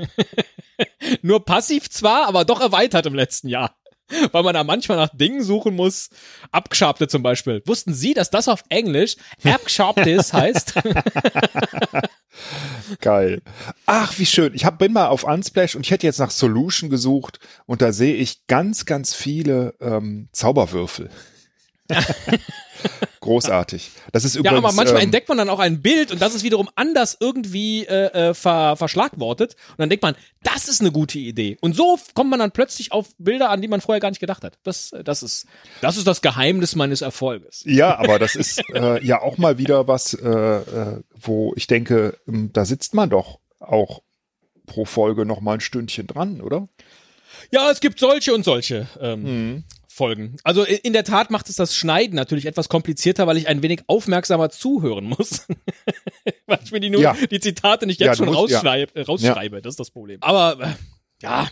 nur 1.22 1.46
passiv 1.46 1.90
zwar, 1.90 2.28
aber 2.28 2.46
doch 2.46 2.62
erweitert 2.62 3.06
im 3.06 3.16
letzten 3.16 3.48
Jahr. 3.48 3.76
Weil 4.32 4.44
man 4.44 4.54
da 4.54 4.64
manchmal 4.64 4.98
nach 4.98 5.10
Dingen 5.10 5.44
suchen 5.44 5.76
muss. 5.76 6.10
Abgeschabte 6.52 7.08
zum 7.08 7.24
Beispiel. 7.24 7.62
Wussten 7.66 7.94
Sie, 7.94 8.14
dass 8.14 8.30
das 8.30 8.48
auf 8.48 8.64
Englisch 8.70 9.16
Abgeschabtes 9.44 10.34
heißt? 10.34 10.74
Geil. 13.02 13.42
Ach, 13.86 14.18
wie 14.18 14.26
schön. 14.26 14.54
Ich 14.54 14.66
hab, 14.66 14.80
bin 14.80 14.94
mal 14.94 15.08
auf 15.08 15.24
Unsplash 15.24 15.76
und 15.76 15.86
ich 15.86 15.92
hätte 15.92 16.08
jetzt 16.08 16.20
nach 16.20 16.32
Solution 16.32 16.90
gesucht 16.90 17.40
und 17.66 17.82
da 17.82 17.92
sehe 17.92 18.16
ich 18.16 18.48
ganz, 18.48 18.86
ganz 18.86 19.14
viele 19.14 19.76
ähm, 19.82 20.30
Zauberwürfel. 20.32 21.10
Großartig. 23.22 23.92
Das 24.14 24.24
ist 24.24 24.36
Ja, 24.36 24.40
übrigens. 24.40 24.58
aber 24.60 24.72
manchmal 24.74 25.02
ähm, 25.02 25.06
entdeckt 25.06 25.28
man 25.28 25.38
dann 25.38 25.50
auch 25.50 25.60
ein 25.60 25.82
Bild 25.82 26.12
und 26.12 26.22
das 26.22 26.36
ist 26.36 26.44
wiederum 26.44 26.70
anders 26.76 27.18
irgendwie 27.20 27.86
äh, 27.86 28.30
äh, 28.30 28.34
ver, 28.34 28.76
verschlagwortet. 28.78 29.56
Und 29.72 29.80
dann 29.80 29.90
denkt 29.90 30.04
man, 30.04 30.16
das 30.44 30.68
ist 30.70 30.80
eine 30.82 30.92
gute 30.92 31.20
Idee. 31.20 31.58
Und 31.62 31.76
so 31.76 32.00
kommt 32.14 32.30
man 32.30 32.40
dann 32.40 32.52
plötzlich 32.52 32.92
auf 32.92 33.08
Bilder, 33.18 33.50
an 33.50 33.62
die 33.62 33.68
man 33.68 33.82
vorher 33.82 34.00
gar 34.00 34.10
nicht 34.10 34.20
gedacht 34.22 34.44
hat. 34.44 34.58
Das, 34.64 34.94
äh, 34.94 35.04
das, 35.04 35.22
ist, 35.24 35.48
das 35.82 35.98
ist 35.98 36.08
das 36.08 36.22
Geheimnis 36.22 36.76
meines 36.76 37.02
Erfolges. 37.02 37.64
Ja, 37.66 37.98
aber 37.98 38.20
das 38.20 38.36
ist 38.36 38.62
äh, 38.74 39.04
ja 39.06 39.22
auch 39.22 39.38
mal 39.38 39.58
wieder 39.58 39.88
was, 39.88 40.14
äh, 40.14 40.28
äh, 40.30 41.02
wo 41.20 41.54
ich 41.58 41.68
denke, 41.68 42.18
ähm, 42.28 42.52
da 42.54 42.64
sitzt 42.66 42.94
man 42.94 43.10
doch 43.10 43.40
auch 43.60 44.02
pro 44.66 44.86
Folge 44.86 45.26
noch 45.26 45.42
mal 45.42 45.56
ein 45.56 45.62
Stündchen 45.62 46.08
dran, 46.08 46.40
oder? 46.42 46.70
Ja, 47.52 47.70
es 47.72 47.80
gibt 47.80 48.00
solche 48.00 48.34
und 48.34 48.44
solche 48.46 48.88
ähm, 49.02 49.24
Mhm. 49.24 49.64
Folgen. 50.00 50.38
Also 50.46 50.64
in 50.64 50.94
der 50.94 51.04
Tat 51.04 51.30
macht 51.30 51.50
es 51.50 51.58
das 51.58 51.76
Schneiden 51.76 52.16
natürlich 52.16 52.46
etwas 52.46 52.70
komplizierter, 52.70 53.28
weil 53.28 53.36
ich 53.36 53.50
ein 53.50 53.62
wenig 53.62 53.82
aufmerksamer 53.88 54.50
zuhören 54.50 55.04
muss. 55.06 55.46
weil 56.48 56.60
ich 56.64 56.72
mir 56.72 56.80
die, 56.80 56.90
nur, 56.90 57.02
Ja. 57.02 57.16
die 57.30 57.40
Zitate 57.42 57.86
nicht 57.86 58.00
jetzt 58.00 58.08
Ja, 58.08 58.16
schon 58.26 58.34
musst- 58.34 58.52
ja. 58.64 58.76
äh, 58.76 59.02
rausschreibe. 59.02 59.62
Das 59.62 59.74
ist 59.74 59.80
das 59.80 59.92
Problem. 59.92 60.24
Aber 60.24 60.58
äh, 60.62 60.74
ja, 61.22 61.50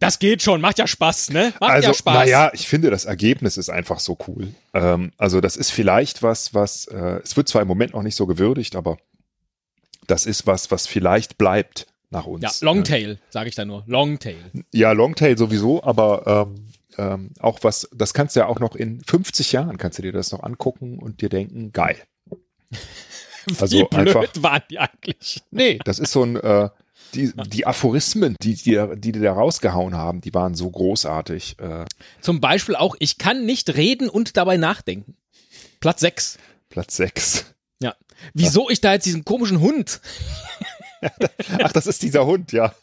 das 0.00 0.18
geht 0.18 0.42
schon. 0.42 0.60
Macht 0.60 0.80
ja 0.80 0.88
Spaß, 0.88 1.30
ne? 1.30 1.52
Macht 1.60 1.70
also, 1.70 1.88
ja 1.88 1.94
Spaß. 1.94 2.14
naja, 2.14 2.50
ich 2.52 2.66
finde, 2.66 2.90
das 2.90 3.04
Ergebnis 3.04 3.56
ist 3.56 3.70
einfach 3.70 4.00
so 4.00 4.18
cool. 4.26 4.48
Ähm, 4.74 5.12
also, 5.16 5.40
das 5.40 5.56
ist 5.56 5.70
vielleicht 5.70 6.24
was, 6.24 6.54
was, 6.54 6.86
äh, 6.86 7.20
es 7.22 7.36
wird 7.36 7.46
zwar 7.48 7.62
im 7.62 7.68
Moment 7.68 7.92
noch 7.92 8.02
nicht 8.02 8.16
so 8.16 8.26
gewürdigt, 8.26 8.74
aber 8.74 8.96
das 10.08 10.26
ist 10.26 10.48
was, 10.48 10.72
was 10.72 10.88
vielleicht 10.88 11.38
bleibt 11.38 11.86
nach 12.10 12.26
uns. 12.26 12.42
Ja, 12.42 12.50
Longtail, 12.66 13.18
sage 13.30 13.48
ich 13.48 13.54
da 13.54 13.64
nur. 13.64 13.84
Longtail. 13.86 14.50
Ja, 14.72 14.90
Longtail 14.90 15.38
sowieso, 15.38 15.82
aber 15.84 16.48
ähm, 16.50 16.66
ähm, 16.98 17.30
auch 17.40 17.60
was, 17.62 17.88
das 17.94 18.14
kannst 18.14 18.36
du 18.36 18.40
ja 18.40 18.46
auch 18.46 18.60
noch 18.60 18.76
in 18.76 19.02
50 19.04 19.52
Jahren, 19.52 19.78
kannst 19.78 19.98
du 19.98 20.02
dir 20.02 20.12
das 20.12 20.32
noch 20.32 20.42
angucken 20.42 20.98
und 20.98 21.20
dir 21.20 21.28
denken, 21.28 21.72
geil. 21.72 21.96
Also 23.60 23.76
Wie 23.76 23.82
blöd 23.82 24.16
einfach, 24.16 24.24
waren 24.36 24.62
die 24.70 24.78
eigentlich? 24.78 25.42
nee, 25.50 25.80
das 25.84 25.98
ist 25.98 26.12
so 26.12 26.22
ein, 26.22 26.36
äh, 26.36 26.68
die, 27.14 27.32
die 27.48 27.66
Aphorismen, 27.66 28.36
die, 28.40 28.54
die, 28.54 28.80
die 28.96 29.12
die 29.12 29.20
da 29.20 29.32
rausgehauen 29.32 29.96
haben, 29.96 30.20
die 30.20 30.32
waren 30.32 30.54
so 30.54 30.70
großartig. 30.70 31.58
Äh, 31.58 31.84
Zum 32.20 32.40
Beispiel 32.40 32.76
auch, 32.76 32.96
ich 32.98 33.18
kann 33.18 33.44
nicht 33.44 33.74
reden 33.74 34.08
und 34.08 34.36
dabei 34.36 34.56
nachdenken. 34.56 35.16
Platz 35.80 36.00
6. 36.00 36.38
Platz 36.68 36.96
6. 36.96 37.46
Ja. 37.82 37.94
Wieso 38.32 38.70
ich 38.70 38.80
da 38.80 38.92
jetzt 38.92 39.06
diesen 39.06 39.24
komischen 39.24 39.60
Hund? 39.60 40.00
Ach, 41.62 41.72
das 41.72 41.86
ist 41.86 42.02
dieser 42.02 42.26
Hund, 42.26 42.52
ja. 42.52 42.74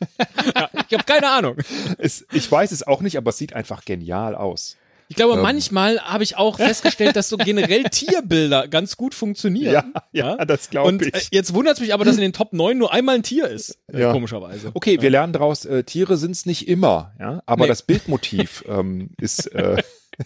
ja 0.55 0.69
ich 0.87 0.93
habe 0.93 1.03
keine 1.05 1.29
Ahnung. 1.29 1.57
Es, 1.97 2.25
ich 2.31 2.51
weiß 2.51 2.71
es 2.71 2.85
auch 2.85 3.01
nicht, 3.01 3.17
aber 3.17 3.29
es 3.29 3.37
sieht 3.37 3.53
einfach 3.53 3.85
genial 3.85 4.35
aus. 4.35 4.77
Ich 5.09 5.15
glaube, 5.15 5.33
ähm. 5.33 5.41
manchmal 5.41 5.99
habe 6.01 6.23
ich 6.23 6.37
auch 6.37 6.57
festgestellt, 6.57 7.15
dass 7.15 7.29
so 7.29 7.37
generell 7.37 7.83
Tierbilder 7.83 8.67
ganz 8.67 8.95
gut 8.95 9.15
funktionieren. 9.15 9.73
Ja, 9.73 9.85
ja, 10.11 10.37
ja? 10.37 10.45
das 10.45 10.69
glaube 10.69 10.91
ich. 10.91 11.13
Und 11.13 11.15
äh, 11.15 11.21
jetzt 11.31 11.55
wundert 11.55 11.75
es 11.75 11.79
mich 11.79 11.95
aber, 11.95 12.05
dass 12.05 12.15
in 12.15 12.21
den 12.21 12.33
Top 12.33 12.53
9 12.53 12.77
nur 12.77 12.93
einmal 12.93 13.15
ein 13.15 13.23
Tier 13.23 13.47
ist, 13.47 13.79
äh, 13.91 14.01
ja. 14.01 14.11
komischerweise. 14.11 14.69
Okay, 14.75 14.95
ja. 14.95 15.01
wir 15.01 15.09
lernen 15.09 15.33
daraus, 15.33 15.65
äh, 15.65 15.83
Tiere 15.83 16.17
sind 16.17 16.31
es 16.31 16.45
nicht 16.45 16.67
immer, 16.67 17.13
ja, 17.19 17.41
aber 17.47 17.63
nee. 17.63 17.69
das 17.69 17.81
Bildmotiv 17.81 18.63
ähm, 18.69 19.09
ist 19.19 19.47
äh, 19.47 19.81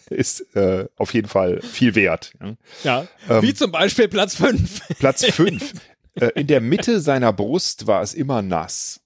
ist 0.09 0.55
äh, 0.55 0.87
auf 0.97 1.13
jeden 1.13 1.27
Fall 1.27 1.61
viel 1.61 1.95
wert. 1.95 2.33
Ja, 2.41 2.55
ja 2.83 3.07
ähm, 3.29 3.41
wie 3.41 3.53
zum 3.53 3.71
Beispiel 3.71 4.07
Platz 4.07 4.35
5. 4.35 4.97
Platz 4.99 5.25
5. 5.25 5.73
äh, 6.15 6.27
in 6.35 6.47
der 6.47 6.61
Mitte 6.61 6.99
seiner 6.99 7.33
Brust 7.33 7.87
war 7.87 8.01
es 8.01 8.13
immer 8.13 8.41
nass 8.41 9.03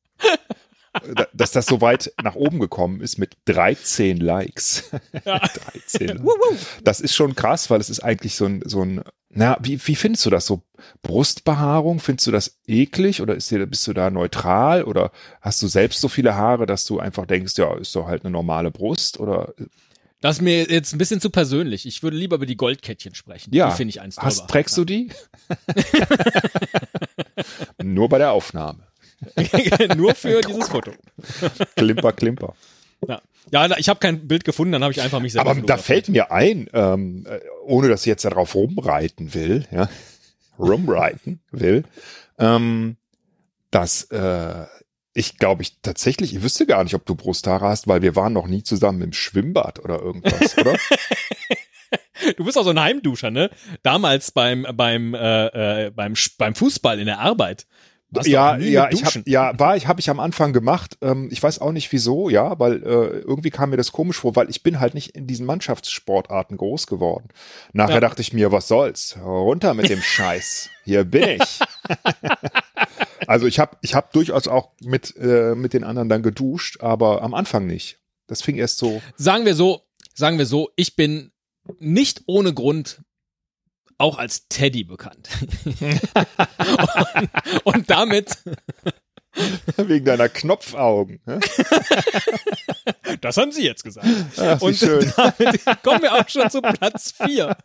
dass 1.34 1.52
das 1.52 1.66
so 1.66 1.82
weit 1.82 2.12
nach 2.22 2.36
oben 2.36 2.60
gekommen 2.60 3.02
ist 3.02 3.18
mit 3.18 3.38
13 3.46 4.18
Likes. 4.18 4.90
Ja. 5.26 5.40
13. 5.40 6.22
Das 6.84 7.00
ist 7.00 7.16
schon 7.16 7.36
krass, 7.36 7.70
weil 7.70 7.82
es 7.82 7.90
ist 7.90 8.02
eigentlich 8.02 8.36
so 8.36 8.46
ein, 8.46 8.62
so 8.66 8.84
ein, 8.84 9.02
na, 9.30 9.58
wie, 9.62 9.80
wie 9.86 9.96
findest 9.96 10.26
du 10.26 10.30
das? 10.30 10.46
So 10.46 10.62
Brustbehaarung, 11.02 12.00
findest 12.00 12.28
du 12.28 12.32
das 12.32 12.60
eklig 12.66 13.22
oder 13.22 13.36
ist 13.36 13.50
dir, 13.52 13.66
bist 13.66 13.88
du 13.88 13.94
da 13.94 14.10
neutral 14.10 14.84
oder 14.84 15.12
hast 15.42 15.62
du 15.62 15.68
selbst 15.68 16.02
so 16.02 16.08
viele 16.08 16.36
Haare, 16.36 16.66
dass 16.66 16.86
du 16.86 17.00
einfach 17.00 17.26
denkst, 17.26 17.54
ja, 17.58 17.76
ist 17.78 17.96
doch 17.96 18.08
halt 18.08 18.24
eine 18.24 18.32
normale 18.32 18.72
Brust 18.72 19.20
oder? 19.20 19.54
Das 20.20 20.38
ist 20.38 20.42
mir 20.42 20.64
jetzt 20.64 20.94
ein 20.94 20.98
bisschen 20.98 21.22
zu 21.22 21.30
persönlich. 21.30 21.86
Ich 21.86 22.02
würde 22.02 22.18
lieber 22.18 22.38
über 22.38 22.46
die 22.46 22.58
Goldkettchen 22.58 23.14
sprechen. 23.14 23.54
Ja. 23.54 23.70
Die 23.70 23.76
finde 23.76 23.90
ich 23.90 24.02
eins 24.02 24.18
Hast, 24.18 24.48
Trägst 24.48 24.76
du 24.78 24.84
die? 24.84 25.12
Nur 27.84 28.10
bei 28.10 28.18
der 28.18 28.32
Aufnahme. 28.32 28.88
Nur 29.96 30.16
für 30.16 30.42
dieses 30.42 30.70
Foto. 30.70 30.92
Klimper, 31.76 32.14
klimper. 32.14 32.56
Ja, 33.08 33.22
ja 33.52 33.78
ich 33.78 33.90
habe 33.90 34.00
kein 34.00 34.28
Bild 34.28 34.44
gefunden, 34.44 34.72
dann 34.72 34.84
habe 34.84 34.92
ich 34.92 35.02
einfach 35.02 35.20
mich 35.20 35.34
selber. 35.34 35.52
Aber 35.52 35.62
da 35.62 35.78
fällt 35.78 36.10
mir 36.10 36.32
ein, 36.32 36.68
ähm, 36.74 37.26
äh, 37.28 37.40
ohne 37.64 37.88
dass 37.88 38.02
ich 38.02 38.08
jetzt 38.08 38.26
darauf 38.26 38.56
rumreiten 38.56 39.34
will, 39.34 39.68
ja, 39.72 39.90
rumreiten 40.58 41.42
will, 41.52 41.84
ähm, 42.40 42.98
dass 43.70 44.04
äh, 44.06 44.66
ich 45.18 45.38
glaube 45.38 45.64
ich 45.64 45.82
tatsächlich, 45.82 46.36
ich 46.36 46.44
wüsste 46.44 46.68
gar 46.68 46.84
nicht, 46.84 46.94
ob 46.94 47.06
du 47.06 47.16
Brusthaare 47.16 47.66
hast, 47.66 47.88
weil 47.88 48.04
wir 48.04 48.16
waren 48.16 48.34
noch 48.34 48.48
nie 48.48 48.62
zusammen 48.62 49.02
im 49.02 49.14
Schwimmbad 49.14 49.84
oder 49.84 50.00
irgendwas, 50.00 50.58
oder? 50.58 50.76
Du 52.36 52.44
bist 52.44 52.58
auch 52.58 52.64
so 52.64 52.72
ein 52.72 52.80
Heimduscher, 52.80 53.30
ne? 53.30 53.52
Damals 53.84 54.32
beim 54.32 54.66
beim 54.74 55.14
äh, 55.14 55.86
äh, 55.86 55.92
beim 55.92 56.14
beim 56.38 56.56
Fußball 56.56 57.00
in 57.00 57.06
der 57.06 57.20
Arbeit 57.20 57.68
ja, 58.24 58.58
ja, 58.58 58.90
ich 58.90 59.04
hab, 59.04 59.28
ja, 59.28 59.60
war 59.60 59.76
ich, 59.76 59.88
habe 59.88 60.00
ich 60.00 60.10
am 60.10 60.20
Anfang 60.20 60.54
gemacht. 60.54 60.98
Ähm, 61.02 61.28
ich 61.32 61.44
weiß 61.44 61.60
auch 61.60 61.74
nicht 61.74 61.92
wieso, 61.92 62.30
ja, 62.30 62.58
weil 62.58 62.76
äh, 62.84 63.20
irgendwie 63.20 63.50
kam 63.50 63.72
mir 63.72 63.78
das 63.78 63.92
komisch 63.92 64.20
vor, 64.20 64.36
weil 64.36 64.50
ich 64.50 64.64
bin 64.64 64.80
halt 64.80 64.94
nicht 64.94 65.16
in 65.16 65.28
diesen 65.28 65.46
Mannschaftssportarten 65.46 66.56
groß 66.58 66.88
geworden. 66.88 67.28
Nachher 67.74 67.96
ja. 67.96 68.00
dachte 68.00 68.22
ich 68.22 68.32
mir, 68.32 68.52
was 68.52 68.68
soll's, 68.68 69.18
runter 69.22 69.74
mit 69.74 69.90
dem 69.90 70.02
Scheiß. 70.02 70.70
Hier 70.86 71.04
bin 71.04 71.42
ich. 71.42 71.60
also 73.28 73.46
ich 73.46 73.60
habe, 73.60 73.78
ich 73.82 73.94
habe 73.94 74.08
durchaus 74.12 74.48
auch 74.48 74.72
mit 74.82 75.16
äh, 75.18 75.54
mit 75.54 75.74
den 75.74 75.84
anderen 75.84 76.10
dann 76.10 76.24
geduscht, 76.24 76.82
aber 76.82 77.22
am 77.22 77.34
Anfang 77.34 77.68
nicht. 77.68 78.00
Das 78.26 78.42
fing 78.42 78.58
erst 78.58 78.78
so. 78.78 79.02
Sagen 79.16 79.46
wir 79.46 79.54
so, 79.56 79.84
sagen 80.14 80.38
wir 80.38 80.46
so, 80.46 80.72
ich 80.76 80.96
bin 80.96 81.32
nicht 81.80 82.24
ohne 82.26 82.54
Grund 82.54 83.02
auch 83.98 84.18
als 84.18 84.48
Teddy 84.48 84.84
bekannt. 84.84 85.30
und, 87.64 87.76
und, 87.76 87.90
damit. 87.90 88.38
Wegen 89.78 90.06
deiner 90.06 90.30
Knopfaugen. 90.30 91.20
Ne? 91.26 91.40
Das 93.22 93.38
haben 93.38 93.52
Sie 93.52 93.64
jetzt 93.64 93.84
gesagt. 93.84 94.08
Ach, 94.38 94.62
und 94.62 94.76
schön. 94.76 95.12
damit 95.18 95.64
kommen 95.82 96.02
wir 96.02 96.14
auch 96.14 96.28
schon 96.28 96.50
zu 96.50 96.62
Platz 96.62 97.14
4. 97.24 97.56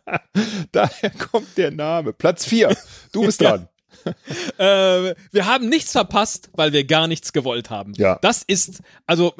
Daher 0.71 1.09
kommt 1.11 1.57
der 1.57 1.71
Name. 1.71 2.13
Platz 2.13 2.45
4. 2.45 2.75
Du 3.11 3.25
bist 3.25 3.41
dran. 3.41 3.67
Äh, 4.57 5.15
wir 5.31 5.45
haben 5.45 5.67
nichts 5.67 5.91
verpasst, 5.91 6.49
weil 6.53 6.73
wir 6.73 6.83
gar 6.83 7.07
nichts 7.07 7.33
gewollt 7.33 7.69
haben. 7.69 7.93
Ja. 7.97 8.19
Das 8.21 8.43
ist, 8.45 8.81
also 9.07 9.33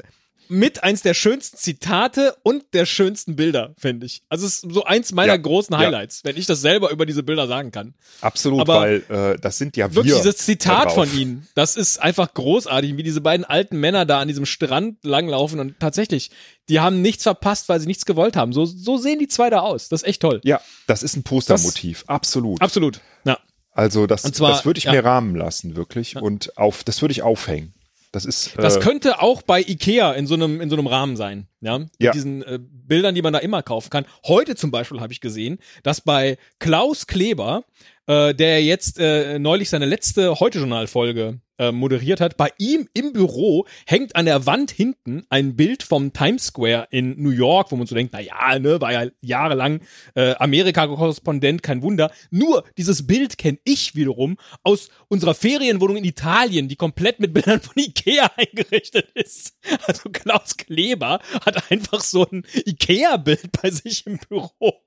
mit 0.53 0.83
eins 0.83 1.01
der 1.01 1.13
schönsten 1.13 1.57
Zitate 1.57 2.35
und 2.43 2.63
der 2.73 2.85
schönsten 2.85 3.35
Bilder, 3.35 3.73
finde 3.77 4.05
ich. 4.05 4.21
Also 4.29 4.45
es 4.45 4.63
ist 4.63 4.71
so 4.71 4.83
eins 4.83 5.11
meiner 5.11 5.33
ja, 5.33 5.37
großen 5.37 5.77
Highlights, 5.77 6.21
ja. 6.23 6.29
wenn 6.29 6.37
ich 6.37 6.45
das 6.45 6.61
selber 6.61 6.91
über 6.91 7.05
diese 7.05 7.23
Bilder 7.23 7.47
sagen 7.47 7.71
kann. 7.71 7.93
Absolut, 8.21 8.61
Aber 8.61 8.81
weil 8.81 9.03
äh, 9.09 9.39
das 9.39 9.57
sind 9.57 9.77
ja 9.77 9.89
wir. 9.89 9.95
Wirklich 9.95 10.15
dieses 10.15 10.37
Zitat 10.37 10.91
von 10.91 11.11
ihnen, 11.11 11.47
das 11.55 11.75
ist 11.75 11.99
einfach 11.99 12.33
großartig, 12.33 12.97
wie 12.97 13.03
diese 13.03 13.21
beiden 13.21 13.45
alten 13.45 13.79
Männer 13.79 14.05
da 14.05 14.19
an 14.19 14.27
diesem 14.27 14.45
Strand 14.45 15.03
langlaufen 15.03 15.59
und 15.59 15.79
tatsächlich, 15.79 16.29
die 16.69 16.79
haben 16.79 17.01
nichts 17.01 17.23
verpasst, 17.23 17.69
weil 17.69 17.79
sie 17.79 17.87
nichts 17.87 18.05
gewollt 18.05 18.35
haben. 18.35 18.53
So, 18.53 18.65
so 18.65 18.97
sehen 18.97 19.19
die 19.19 19.27
zwei 19.27 19.49
da 19.49 19.59
aus. 19.59 19.89
Das 19.89 20.03
ist 20.03 20.07
echt 20.07 20.21
toll. 20.21 20.41
Ja, 20.43 20.61
das 20.87 21.03
ist 21.03 21.15
ein 21.15 21.23
Postermotiv. 21.23 22.01
Das, 22.01 22.09
absolut. 22.09 22.61
Absolut. 22.61 23.01
Ja. 23.25 23.39
Also 23.73 24.07
das, 24.07 24.21
zwar, 24.23 24.51
das 24.51 24.65
würde 24.65 24.77
ich 24.77 24.85
ja. 24.85 24.91
mir 24.91 25.03
rahmen 25.03 25.35
lassen, 25.35 25.75
wirklich. 25.75 26.15
Und 26.15 26.57
auf, 26.57 26.83
das 26.83 27.01
würde 27.01 27.11
ich 27.11 27.23
aufhängen. 27.23 27.73
Das 28.13 28.25
ist. 28.25 28.55
Äh, 28.55 28.61
das 28.61 28.79
könnte 28.79 29.21
auch 29.21 29.41
bei 29.41 29.59
Ikea 29.59 30.13
in 30.13 30.27
so 30.27 30.35
einem 30.35 30.61
in 30.61 30.69
so 30.69 30.75
einem 30.75 30.85
Rahmen 30.85 31.17
sein, 31.17 31.47
ja. 31.61 31.79
Mit 31.79 31.89
ja. 31.97 32.11
diesen 32.11 32.43
äh, 32.43 32.59
Bildern, 32.61 33.15
die 33.15 33.23
man 33.23 33.33
da 33.33 33.39
immer 33.39 33.63
kaufen 33.63 33.89
kann. 33.89 34.05
Heute 34.25 34.55
zum 34.55 34.69
Beispiel 34.69 35.01
habe 35.01 35.11
ich 35.11 35.19
gesehen, 35.19 35.57
dass 35.81 35.99
bei 35.99 36.37
Klaus 36.59 37.07
Kleber, 37.07 37.65
äh, 38.07 38.33
der 38.33 38.63
jetzt 38.63 38.99
äh, 38.99 39.39
neulich 39.39 39.69
seine 39.69 39.85
letzte 39.85 40.39
Heute-Journal-Folge 40.39 41.39
äh, 41.59 41.71
moderiert 41.71 42.19
hat. 42.19 42.35
Bei 42.35 42.49
ihm 42.57 42.87
im 42.93 43.13
Büro 43.13 43.65
hängt 43.85 44.15
an 44.15 44.25
der 44.25 44.45
Wand 44.45 44.71
hinten 44.71 45.23
ein 45.29 45.55
Bild 45.55 45.83
vom 45.83 46.11
Times 46.11 46.47
Square 46.47 46.87
in 46.89 47.21
New 47.21 47.29
York, 47.29 47.71
wo 47.71 47.75
man 47.75 47.87
so 47.87 47.95
denkt, 47.95 48.13
na 48.13 48.19
ja, 48.19 48.57
ne, 48.59 48.81
war 48.81 48.91
ja 48.91 49.09
jahrelang 49.21 49.81
äh, 50.15 50.33
Amerika-Korrespondent, 50.35 51.61
kein 51.63 51.81
Wunder. 51.81 52.11
Nur 52.31 52.63
dieses 52.77 53.05
Bild 53.05 53.37
kenne 53.37 53.59
ich 53.63 53.95
wiederum 53.95 54.37
aus 54.63 54.89
unserer 55.07 55.35
Ferienwohnung 55.35 55.97
in 55.97 56.05
Italien, 56.05 56.67
die 56.67 56.75
komplett 56.75 57.19
mit 57.19 57.33
Bildern 57.33 57.61
von 57.61 57.75
Ikea 57.75 58.31
eingerichtet 58.35 59.09
ist. 59.13 59.55
Also 59.85 60.09
Klaus 60.09 60.57
Kleber 60.57 61.19
hat 61.45 61.71
einfach 61.71 62.01
so 62.01 62.25
ein 62.31 62.43
Ikea-Bild 62.65 63.51
bei 63.61 63.69
sich 63.69 64.07
im 64.07 64.17
Büro. 64.27 64.81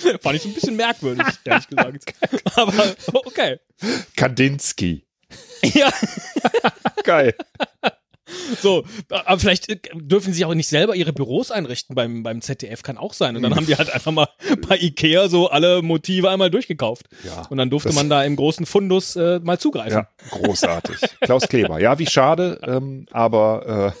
Fand 0.20 0.36
ich 0.36 0.44
ein 0.44 0.54
bisschen 0.54 0.76
merkwürdig, 0.76 1.26
ehrlich 1.44 1.68
gesagt. 1.68 2.14
Aber 2.56 2.94
okay. 3.12 3.58
Kandinsky. 4.16 5.04
Ja. 5.62 5.92
Geil. 7.04 7.34
So, 8.60 8.84
aber 9.10 9.38
vielleicht 9.38 9.68
äh, 9.68 9.78
dürfen 9.94 10.32
sie 10.32 10.44
auch 10.44 10.54
nicht 10.54 10.68
selber 10.68 10.94
ihre 10.96 11.12
Büros 11.12 11.50
einrichten 11.50 11.94
beim, 11.94 12.22
beim 12.22 12.40
ZDF, 12.40 12.82
kann 12.82 12.96
auch 12.96 13.12
sein. 13.12 13.36
Und 13.36 13.42
dann 13.42 13.54
haben 13.54 13.66
die 13.66 13.76
halt 13.76 13.90
einfach 13.90 14.12
mal 14.12 14.28
bei 14.68 14.78
Ikea 14.78 15.28
so 15.28 15.48
alle 15.50 15.82
Motive 15.82 16.30
einmal 16.30 16.50
durchgekauft. 16.50 17.06
Ja, 17.24 17.46
und 17.50 17.58
dann 17.58 17.70
durfte 17.70 17.92
man 17.92 18.08
da 18.08 18.24
im 18.24 18.36
großen 18.36 18.66
Fundus 18.66 19.16
äh, 19.16 19.40
mal 19.40 19.58
zugreifen. 19.58 19.98
Ja, 19.98 20.08
großartig. 20.30 20.98
Klaus 21.20 21.48
Kleber. 21.48 21.80
Ja, 21.80 21.98
wie 21.98 22.06
schade, 22.06 22.60
ähm, 22.62 23.06
aber 23.10 23.94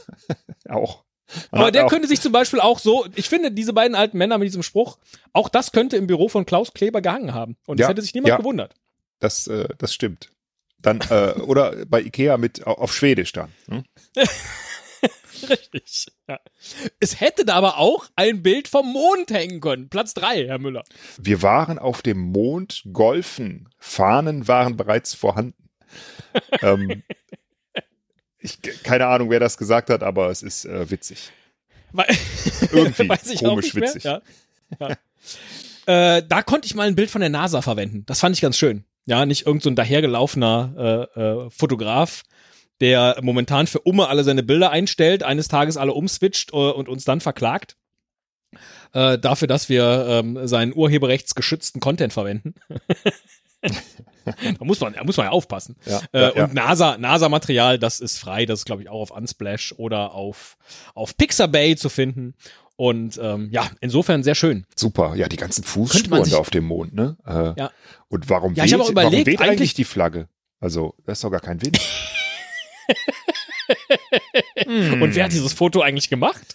äh, 0.68 0.72
auch. 0.72 1.04
Aber 1.50 1.70
der 1.70 1.86
könnte 1.86 2.08
sich 2.08 2.20
zum 2.20 2.32
Beispiel 2.32 2.60
auch 2.60 2.78
so, 2.78 3.06
ich 3.14 3.28
finde, 3.28 3.52
diese 3.52 3.72
beiden 3.72 3.94
alten 3.94 4.18
Männer 4.18 4.38
mit 4.38 4.46
diesem 4.46 4.62
Spruch, 4.62 4.98
auch 5.32 5.48
das 5.48 5.72
könnte 5.72 5.96
im 5.96 6.06
Büro 6.06 6.28
von 6.28 6.46
Klaus 6.46 6.72
Kleber 6.72 7.00
gehangen 7.00 7.34
haben. 7.34 7.56
Und 7.66 7.80
es 7.80 7.88
hätte 7.88 8.02
sich 8.02 8.14
niemand 8.14 8.30
ja, 8.30 8.36
gewundert. 8.36 8.74
Das, 9.18 9.46
äh, 9.46 9.68
das 9.78 9.94
stimmt. 9.94 10.30
Dann, 10.78 11.00
äh, 11.10 11.32
oder 11.40 11.84
bei 11.86 12.00
Ikea 12.00 12.38
mit 12.38 12.66
auf 12.66 12.94
Schwedisch 12.94 13.32
dann. 13.32 13.52
Hm? 13.68 13.84
Richtig. 15.48 16.06
Ja. 16.28 16.38
Es 16.98 17.20
hätte 17.20 17.44
da 17.44 17.54
aber 17.54 17.78
auch 17.78 18.06
ein 18.16 18.42
Bild 18.42 18.68
vom 18.68 18.92
Mond 18.92 19.30
hängen 19.30 19.60
können. 19.60 19.88
Platz 19.88 20.14
drei, 20.14 20.46
Herr 20.46 20.58
Müller. 20.58 20.84
Wir 21.18 21.42
waren 21.42 21.78
auf 21.78 22.02
dem 22.02 22.18
Mond 22.18 22.82
golfen. 22.92 23.68
Fahnen 23.78 24.48
waren 24.48 24.76
bereits 24.76 25.14
vorhanden. 25.14 25.70
ähm, 26.62 27.02
ich, 28.40 28.60
keine 28.82 29.06
Ahnung, 29.06 29.30
wer 29.30 29.40
das 29.40 29.56
gesagt 29.56 29.90
hat, 29.90 30.02
aber 30.02 30.30
es 30.30 30.42
ist 30.42 30.64
äh, 30.64 30.90
witzig. 30.90 31.32
Weil, 31.92 32.06
Irgendwie 32.72 33.34
komisch 33.36 33.74
witzig. 33.74 34.04
Ja. 34.04 34.20
Ja. 34.78 36.16
äh, 36.16 36.22
da 36.26 36.42
konnte 36.42 36.66
ich 36.66 36.74
mal 36.74 36.86
ein 36.86 36.94
Bild 36.94 37.10
von 37.10 37.20
der 37.20 37.30
NASA 37.30 37.62
verwenden. 37.62 38.04
Das 38.06 38.20
fand 38.20 38.36
ich 38.36 38.42
ganz 38.42 38.56
schön. 38.56 38.84
Ja, 39.06 39.26
nicht 39.26 39.46
irgend 39.46 39.62
so 39.62 39.70
ein 39.70 39.76
dahergelaufener 39.76 41.08
äh, 41.16 41.20
äh, 41.20 41.50
Fotograf, 41.50 42.22
der 42.80 43.18
momentan 43.22 43.66
für 43.66 43.80
Umme 43.80 44.08
alle 44.08 44.24
seine 44.24 44.42
Bilder 44.42 44.70
einstellt, 44.70 45.22
eines 45.22 45.48
Tages 45.48 45.76
alle 45.76 45.92
umswitcht 45.92 46.52
äh, 46.52 46.56
und 46.56 46.88
uns 46.88 47.04
dann 47.04 47.20
verklagt. 47.20 47.76
Äh, 48.92 49.18
dafür, 49.18 49.48
dass 49.48 49.68
wir 49.68 50.06
ähm, 50.08 50.46
seinen 50.46 50.74
urheberrechtsgeschützten 50.74 51.80
Content 51.80 52.12
verwenden. 52.12 52.54
da 53.62 54.64
muss 54.64 54.80
man, 54.80 54.94
da 54.94 55.04
muss 55.04 55.16
man 55.16 55.26
ja 55.26 55.32
aufpassen. 55.32 55.76
Ja, 55.86 56.00
äh, 56.12 56.20
ja, 56.20 56.32
ja. 56.36 56.44
Und 56.44 56.54
NASA, 56.54 56.96
NASA-Material, 56.98 57.78
das 57.78 58.00
ist 58.00 58.18
frei, 58.18 58.46
das 58.46 58.60
ist, 58.60 58.64
glaube 58.64 58.82
ich, 58.82 58.88
auch 58.88 59.00
auf 59.00 59.10
Unsplash 59.10 59.74
oder 59.76 60.12
auf, 60.14 60.56
auf 60.94 61.16
Pixabay 61.16 61.76
zu 61.76 61.88
finden. 61.88 62.34
Und 62.76 63.18
ähm, 63.22 63.48
ja, 63.52 63.68
insofern 63.80 64.22
sehr 64.22 64.34
schön. 64.34 64.64
Super, 64.74 65.14
ja, 65.14 65.28
die 65.28 65.36
ganzen 65.36 65.64
Fußspuren 65.64 66.24
sich- 66.24 66.32
da 66.32 66.38
auf 66.38 66.48
dem 66.50 66.64
Mond, 66.64 66.94
ne? 66.94 67.16
Äh, 67.26 67.52
Ja. 67.60 67.70
Und 68.08 68.30
warum 68.30 68.54
Ja, 68.54 68.64
weht, 68.64 68.72
überlegt, 68.72 68.94
warum 68.96 69.12
weht 69.12 69.26
eigentlich, 69.40 69.40
eigentlich- 69.50 69.74
die 69.74 69.84
Flagge? 69.84 70.28
Also, 70.60 70.94
da 71.04 71.12
ist 71.12 71.22
doch 71.22 71.30
gar 71.30 71.40
kein 71.40 71.60
Wind. 71.62 71.78
Und 74.66 75.14
wer 75.14 75.24
hat 75.24 75.32
dieses 75.32 75.52
Foto 75.52 75.82
eigentlich 75.82 76.08
gemacht? 76.08 76.54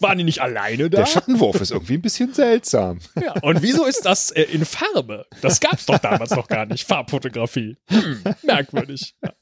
Waren 0.00 0.18
die 0.18 0.24
nicht 0.24 0.40
alleine 0.40 0.90
da? 0.90 0.98
Der 0.98 1.06
Schattenwurf 1.06 1.60
ist 1.60 1.70
irgendwie 1.70 1.94
ein 1.94 2.02
bisschen 2.02 2.34
seltsam. 2.34 2.98
Ja, 3.20 3.34
und 3.42 3.62
wieso 3.62 3.84
ist 3.84 4.04
das 4.04 4.30
äh, 4.30 4.42
in 4.42 4.64
Farbe? 4.64 5.26
Das 5.40 5.60
gab's 5.60 5.86
doch 5.86 5.98
damals 5.98 6.30
noch 6.30 6.48
gar 6.48 6.66
nicht. 6.66 6.86
Farbfotografie. 6.86 7.76
Hm, 7.88 8.22
merkwürdig. 8.42 9.14
Ja. 9.22 9.32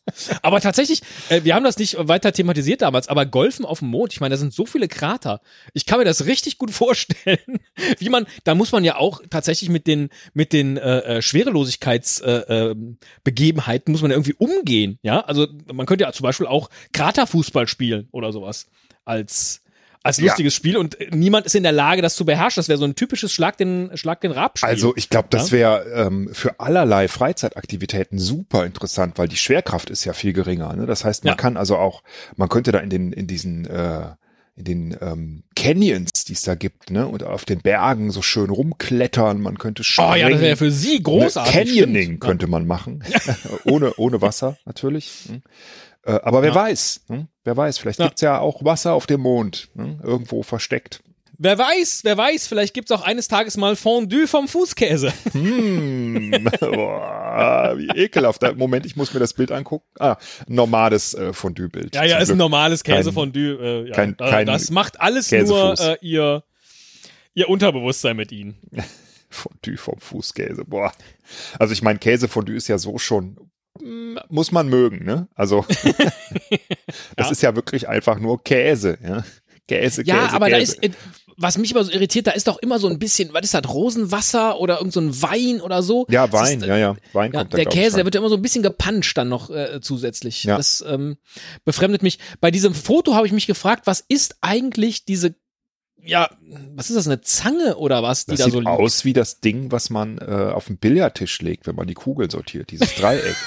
Aber 0.43 0.61
tatsächlich, 0.61 1.03
äh, 1.29 1.45
wir 1.45 1.55
haben 1.55 1.65
das 1.65 1.79
nicht 1.79 1.97
weiter 1.99 2.33
thematisiert 2.33 2.83
damals, 2.83 3.09
aber 3.09 3.27
Golfen 3.27 3.65
auf 3.65 3.81
dem 3.81 3.89
Mond, 3.89 4.13
ich 4.13 4.21
meine, 4.21 4.35
da 4.35 4.39
sind 4.39 4.53
so 4.53 4.67
viele 4.67 4.89
Krater. 4.89 5.41
Ich 5.73 5.87
kann 5.87 5.99
mir 5.99 6.05
das 6.05 6.27
richtig 6.27 6.59
gut 6.59 6.71
vorstellen, 6.71 7.61
wie 7.99 8.09
man, 8.09 8.27
da 8.45 8.55
muss 8.55 8.73
man 8.73 8.85
ja 8.85 8.97
auch 8.97 9.21
tatsächlich 9.31 9.71
mit 9.71 9.87
den, 9.87 10.11
mit 10.35 10.53
den 10.53 10.77
äh, 10.77 10.99
äh, 10.99 11.23
Schwerelosigkeitsbegebenheiten 11.23 13.87
äh, 13.87 13.87
ähm, 13.87 13.93
muss 13.93 14.03
man 14.03 14.11
ja 14.11 14.17
irgendwie 14.17 14.35
umgehen. 14.35 14.99
Ja, 15.03 15.21
also 15.21 15.47
man 15.73 15.87
könnte 15.87 16.05
ja 16.05 16.13
zum 16.13 16.25
Beispiel 16.25 16.47
auch 16.47 16.69
Kraterfußball 16.93 17.67
spielen 17.71 18.09
oder 18.13 18.33
sowas 18.33 18.67
als 19.05 19.63
als 20.03 20.17
Ja. 20.17 20.25
lustiges 20.29 20.55
Spiel 20.55 20.79
und 20.79 20.97
niemand 21.11 21.45
ist 21.45 21.55
in 21.55 21.63
der 21.63 21.73
Lage, 21.73 22.01
das 22.01 22.17
zu 22.17 22.25
beherrschen. 22.25 22.59
Das 22.61 22.69
wäre 22.71 22.79
so 22.79 22.87
ein 22.87 22.95
typisches 22.95 23.35
Schlag 23.35 23.59
den 23.59 23.91
Schlag 23.99 24.23
den 24.23 24.33
Rab 24.33 24.57
Spiel. 24.59 24.67
Also 24.67 24.95
ich 24.97 25.11
glaube, 25.11 25.29
das 25.31 25.53
wäre 25.53 25.85
ähm, 25.95 26.31
für 26.33 26.59
allerlei 26.59 27.07
Freizeitaktivitäten 27.07 28.19
super 28.19 28.65
interessant, 28.65 29.19
weil 29.19 29.29
die 29.29 29.37
Schwerkraft 29.37 29.91
ist 29.91 30.07
ja 30.07 30.15
viel 30.15 30.33
geringer. 30.33 30.75
Ne? 30.75 30.87
Das 30.87 31.05
heißt, 31.05 31.25
man 31.25 31.33
Ja. 31.33 31.37
kann 31.37 31.59
also 31.59 31.77
auch, 31.77 32.03
man 32.37 32.49
könnte 32.49 32.73
da 32.73 32.79
in 32.79 32.89
den 32.89 33.13
in 33.13 33.27
diesen 33.27 33.67
äh, 33.67 34.07
in 34.57 34.65
den 34.65 34.97
ähm, 35.03 35.43
Canyons, 35.55 36.25
die 36.27 36.33
es 36.35 36.43
da 36.43 36.55
gibt, 36.55 36.91
ne, 36.91 37.07
und 37.07 37.23
auf 37.23 37.45
den 37.47 37.61
Bergen 37.61 38.11
so 38.11 38.21
schön 38.21 38.51
rumklettern. 38.51 39.41
Man 39.41 39.59
könnte 39.59 39.83
oh 39.99 40.15
ja, 40.15 40.29
das 40.29 40.41
wäre 40.41 40.57
springen. 40.57 40.57
für 40.57 40.71
sie 40.71 41.03
großartig. 41.03 41.55
Ne, 41.55 41.61
Canyoning 41.65 42.03
stimmt. 42.05 42.21
könnte 42.21 42.47
man 42.47 42.67
machen. 42.67 43.03
ohne, 43.65 43.95
ohne 43.97 44.21
Wasser, 44.23 44.57
natürlich. 44.67 45.29
Äh, 46.05 46.13
aber 46.23 46.43
wer 46.43 46.51
Ja. 46.51 46.55
weiß, 46.55 47.03
hm? 47.09 47.29
wer 47.45 47.57
weiß, 47.57 47.79
vielleicht 47.79 47.99
Ja. 47.99 48.07
gibt's 48.07 48.21
ja 48.23 48.39
auch 48.39 48.65
Wasser 48.65 48.95
auf 48.95 49.07
dem 49.07 49.21
Mond, 49.21 49.69
hm? 49.75 50.01
irgendwo 50.03 50.43
versteckt. 50.43 51.03
Wer 51.43 51.57
weiß, 51.57 52.01
wer 52.05 52.19
weiß, 52.19 52.47
vielleicht 52.49 52.75
gibt's 52.75 52.91
auch 52.91 53.01
eines 53.01 53.27
Tages 53.27 53.57
mal 53.57 53.75
Fondue 53.75 54.27
vom 54.27 54.47
Fußkäse. 54.47 55.11
Hm. 55.33 56.31
Boah, 56.61 57.75
wie 57.79 57.89
ekelhaft. 57.99 58.43
Da- 58.43 58.53
Moment, 58.53 58.85
ich 58.85 58.95
muss 58.95 59.15
mir 59.15 59.21
das 59.21 59.33
Bild 59.33 59.51
angucken. 59.51 59.87
Ah, 59.99 60.17
normales 60.49 61.15
äh, 61.15 61.33
Fondue-Bild. 61.33 61.95
Ja, 61.95 62.05
ja, 62.05 62.19
ist 62.19 62.31
ein 62.31 62.37
normales 62.37 62.85
Kein- 62.85 62.97
Käsefondue. 62.97 63.55
Äh, 63.59 63.89
ja. 63.89 63.95
kein- 63.95 64.17
kein 64.19 64.47
das 64.47 64.71
macht 64.71 65.01
alles 65.01 65.29
Käsefuß. 65.29 65.81
nur 65.81 65.89
äh, 65.93 65.97
ihr, 66.03 66.45
ihr 67.33 67.49
Unterbewusstsein 67.49 68.17
mit 68.17 68.33
ihnen. 68.33 68.59
Fondue 69.31 69.79
vom 69.79 69.99
Fußkäse. 69.99 70.65
Boah. 70.67 70.93
Also 71.59 71.73
ich 71.73 71.81
meine, 71.83 71.99
Käsefondue 72.01 72.57
ist 72.57 72.69
ja 72.69 72.77
so 72.77 72.99
schon 72.99 73.39
muss 74.29 74.53
man 74.53 74.69
mögen, 74.69 75.05
ne? 75.05 75.29
Also 75.35 75.65
das 77.17 77.27
Ja. 77.27 77.31
ist 77.31 77.43
ja 77.43 77.57
wirklich 77.57 77.89
einfach 77.89 78.19
nur 78.19 78.43
Käse, 78.43 78.99
ja. 79.03 79.25
Käse, 79.69 80.05
Ja, 80.05 80.25
Käse, 80.25 80.35
aber 80.35 80.47
Käse. 80.47 80.77
da 80.77 80.83
ist, 80.83 80.83
äh, 80.85 80.91
was 81.37 81.57
mich 81.57 81.71
immer 81.71 81.85
so 81.85 81.93
irritiert, 81.93 82.27
da 82.27 82.33
ist 82.33 82.49
doch 82.49 82.59
immer 82.59 82.79
so 82.79 82.89
ein 82.89 82.99
bisschen, 82.99 83.33
was 83.33 83.43
ist 83.45 83.55
das, 83.55 83.67
Rosenwasser 83.73 84.59
oder 84.61 84.79
irgend 84.79 84.93
so 84.93 85.01
ein 85.01 85.23
Wein 85.23 85.61
oder 85.61 85.83
so. 85.83 86.07
ja, 86.11 86.31
Wein, 86.33 86.59
ist, 86.59 86.65
äh, 86.65 86.69
ja, 86.69 86.77
ja, 86.77 86.97
Wein 87.13 87.33
Ja, 87.33 87.41
kommt 87.41 87.53
der 87.55 87.65
Käse, 87.67 87.97
der 87.97 88.05
wird 88.05 88.15
ja 88.15 88.21
immer 88.21 88.29
so 88.29 88.35
ein 88.37 88.43
bisschen 88.43 88.63
gepanscht 88.63 89.17
dann 89.17 89.29
noch 89.29 89.49
äh, 89.49 89.81
zusätzlich. 89.81 90.45
Ja. 90.45 90.57
Das 90.57 90.85
ähm, 90.87 91.17
befremdet 91.65 92.03
mich. 92.03 92.19
Bei 92.41 92.51
diesem 92.51 92.75
Foto 92.75 93.15
habe 93.15 93.27
ich 93.27 93.33
mich 93.33 93.47
gefragt, 93.47 93.87
was 93.87 94.05
ist 94.09 94.37
eigentlich 94.43 95.05
diese, 95.07 95.35
ja, 96.05 96.29
was 96.75 96.91
ist 96.91 96.97
das, 96.97 97.07
eine 97.07 97.21
Zange 97.21 97.77
oder 97.77 98.03
was, 98.03 98.27
die 98.27 98.33
Das 98.33 98.41
da 98.41 98.45
sieht 98.47 98.53
so 98.55 98.61
liegt? 98.61 98.71
aus 98.71 99.05
wie 99.05 99.13
das 99.13 99.41
Ding, 99.41 99.71
was 99.73 99.91
man 99.91 100.19
äh, 100.19 100.51
auf 100.55 100.67
den 100.67 100.79
Billardtisch 100.79 101.41
legt, 101.43 101.67
wenn 101.67 101.77
man 101.77 101.87
die 101.87 101.95
Kugel 101.95 102.31
sortiert, 102.31 102.71
dieses 102.71 102.95
Dreieck. 102.95 103.37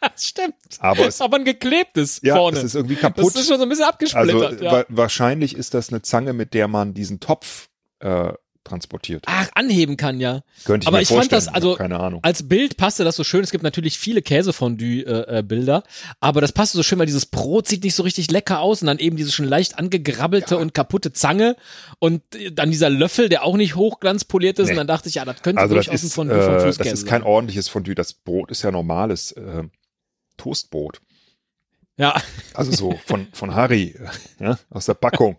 Das 0.00 0.26
stimmt. 0.26 0.54
Aber 0.80 1.06
es, 1.06 1.20
Aber 1.20 1.38
ein 1.38 1.44
geklebtes 1.44 2.20
ja, 2.22 2.36
vorne. 2.36 2.58
es 2.58 2.64
ist 2.64 2.74
irgendwie 2.74 2.94
das 2.94 3.02
kaputt. 3.02 3.34
ist 3.34 3.48
schon 3.48 3.56
so 3.56 3.62
ein 3.62 3.68
bisschen 3.68 3.86
abgesplittert. 3.86 4.52
Also 4.52 4.64
ja. 4.64 4.72
wa 4.72 4.84
wahrscheinlich 4.88 5.56
ist 5.56 5.74
das 5.74 5.88
eine 5.88 6.02
Zange, 6.02 6.34
mit 6.34 6.52
der 6.54 6.68
man 6.68 6.92
diesen 6.94 7.20
Topf 7.20 7.68
äh, 8.00 8.32
transportiert. 8.64 9.24
Ach, 9.26 9.48
anheben 9.54 9.96
kann 9.96 10.20
ja. 10.20 10.42
Könnte 10.64 10.84
ich 10.84 10.88
aber 10.88 10.96
mir 10.96 11.02
ich 11.02 11.08
fand 11.08 11.30
vorstellen. 11.30 11.44
das, 11.44 11.54
also- 11.54 11.76
keine 11.76 12.00
Ahnung. 12.00 12.20
Als 12.22 12.48
Bild 12.48 12.76
passte 12.76 13.04
das 13.04 13.16
so 13.16 13.24
schön. 13.24 13.44
Es 13.44 13.50
gibt 13.50 13.62
natürlich 13.62 13.98
viele 13.98 14.22
Käsefondue-Bilder, 14.22 15.84
aber 16.20 16.40
das 16.40 16.52
passte 16.52 16.76
so 16.76 16.82
schön, 16.82 16.98
weil 16.98 17.06
dieses 17.06 17.26
Brot 17.26 17.68
sieht 17.68 17.84
nicht 17.84 17.94
so 17.94 18.02
richtig 18.02 18.30
lecker 18.30 18.60
aus 18.60 18.80
und 18.82 18.86
dann 18.86 18.98
eben 18.98 19.16
diese 19.16 19.32
schon 19.32 19.46
leicht 19.46 19.78
angegrabbelte 19.78 20.58
und 20.58 20.74
kaputte 20.74 21.12
Zange 21.12 21.56
und 21.98 22.22
äh, 22.34 22.50
dann 22.50 22.70
dieser 22.70 22.90
Löffel, 22.90 23.28
der 23.28 23.44
auch 23.44 23.56
nicht 23.56 23.76
hochglanzpoliert 23.76 24.58
ist. 24.58 24.66
Nee. 24.66 24.72
Und 24.72 24.78
dann 24.78 24.86
dachte 24.86 25.08
ich, 25.08 25.16
ja, 25.16 25.24
das 25.24 25.42
könnte 25.42 25.60
Also 25.60 25.74
das 25.74 25.86
durchaus 25.86 26.02
ein 26.02 26.10
Fondue 26.10 26.42
vom 26.42 26.52
äh, 26.54 26.56
das 26.56 26.64
Fußkäse 26.64 26.94
ist 26.94 27.06
kein 27.06 27.22
ordentliches 27.22 27.68
Fondue. 27.68 27.94
Das 27.94 28.14
Brot 28.14 28.50
ist 28.50 28.62
ja 28.62 28.70
normales 28.70 29.32
äh, 29.32 29.64
Toastbrot. 30.36 31.00
Ja, 31.96 32.20
Also 32.54 32.72
so 32.72 32.98
von, 33.06 33.28
von 33.32 33.54
Harry, 33.54 33.94
ja, 34.40 34.58
aus 34.70 34.86
der 34.86 34.94
Packung. 34.94 35.36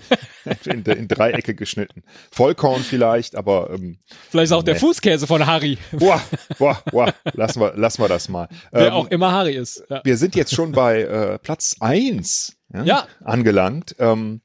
in, 0.64 0.84
in 0.84 1.08
Dreiecke 1.08 1.54
geschnitten. 1.56 2.04
Vollkorn 2.30 2.82
vielleicht, 2.82 3.34
aber 3.34 3.70
ähm, 3.70 3.98
vielleicht 4.30 4.52
ist 4.52 4.52
auch 4.52 4.62
der 4.62 4.74
Nee. 4.74 4.80
Fußkäse 4.80 5.26
von 5.26 5.44
Harry, 5.44 5.76
boah, 5.90 6.22
boah, 6.56 6.80
boah, 6.92 7.12
lassen 7.34 7.60
wir, 7.60 7.74
lassen 7.74 8.00
wir 8.02 8.08
das 8.08 8.28
mal. 8.28 8.48
wer 8.70 8.86
Ähm, 8.88 8.92
auch 8.92 9.08
immer 9.08 9.32
Harry 9.32 9.54
ist. 9.56 9.82
Ja. 9.90 10.00
wir 10.04 10.16
sind 10.16 10.36
jetzt 10.36 10.54
schon 10.54 10.70
bei 10.70 11.02
äh, 11.02 11.38
Platz 11.40 11.74
eins 11.80 12.56
ja, 12.72 12.84
Ja. 12.84 13.06
angelangt. 13.24 13.96
Ähm, 13.98 14.42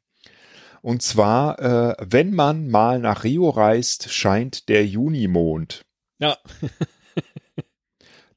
und 0.81 1.03
zwar, 1.03 1.59
äh, 1.59 1.95
wenn 1.99 2.33
man 2.33 2.67
mal 2.67 2.97
nach 2.99 3.23
Rio 3.23 3.49
reist, 3.49 4.11
scheint 4.11 4.69
der 4.69 4.85
Junimond. 4.87 5.85
ja. 6.19 6.35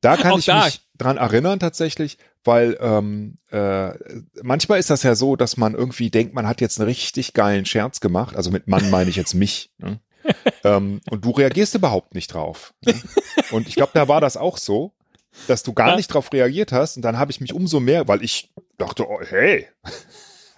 Da 0.03 0.17
kann 0.17 0.33
Auch 0.33 0.39
ich 0.39 0.45
da. 0.45 0.65
mich 0.67 0.83
dran 0.99 1.17
erinnern 1.17 1.59
tatsächlich, 1.59 2.19
weil 2.47 2.77
ähm, 2.81 3.39
äh, 3.51 3.91
manchmal 4.43 4.79
ist 4.79 4.91
das 4.91 5.03
ja 5.03 5.15
so, 5.15 5.37
dass 5.37 5.57
man 5.57 5.75
irgendwie 5.75 6.11
denkt, 6.11 6.35
man 6.35 6.47
hat 6.47 6.61
jetzt 6.61 6.79
einen 6.81 6.89
richtig 6.89 7.33
geilen 7.35 7.67
Scherz 7.67 8.01
gemacht. 8.01 8.37
Also 8.37 8.51
mit 8.51 8.67
Mann 8.69 8.91
meine 8.91 9.11
ich 9.11 9.17
jetzt 9.17 9.35
mich. 9.35 9.71
Ne? 9.79 10.01
ähm, 10.65 11.01
und 11.11 11.25
du 11.25 11.31
reagierst 11.31 11.75
überhaupt 11.75 12.15
nicht 12.15 12.33
drauf. 12.35 12.75
Ne? 12.85 12.95
Und 13.51 13.69
ich 13.69 13.75
glaube, 13.77 13.93
da 13.95 14.09
war 14.09 14.21
das 14.21 14.37
auch 14.37 14.59
so, 14.59 14.93
dass 15.47 15.63
du 15.63 15.73
gar 15.73 15.91
Ja. 15.91 15.97
nicht 15.97 16.09
drauf 16.09 16.33
reagiert 16.33 16.73
hast. 16.73 16.97
Und 16.97 17.03
dann 17.03 17.19
habe 17.19 17.31
ich 17.31 17.41
mich 17.41 17.53
umso 17.53 17.79
mehr, 17.81 18.09
weil 18.09 18.23
ich 18.25 18.53
dachte, 18.79 19.09
oh, 19.09 19.21
hey, 19.23 19.67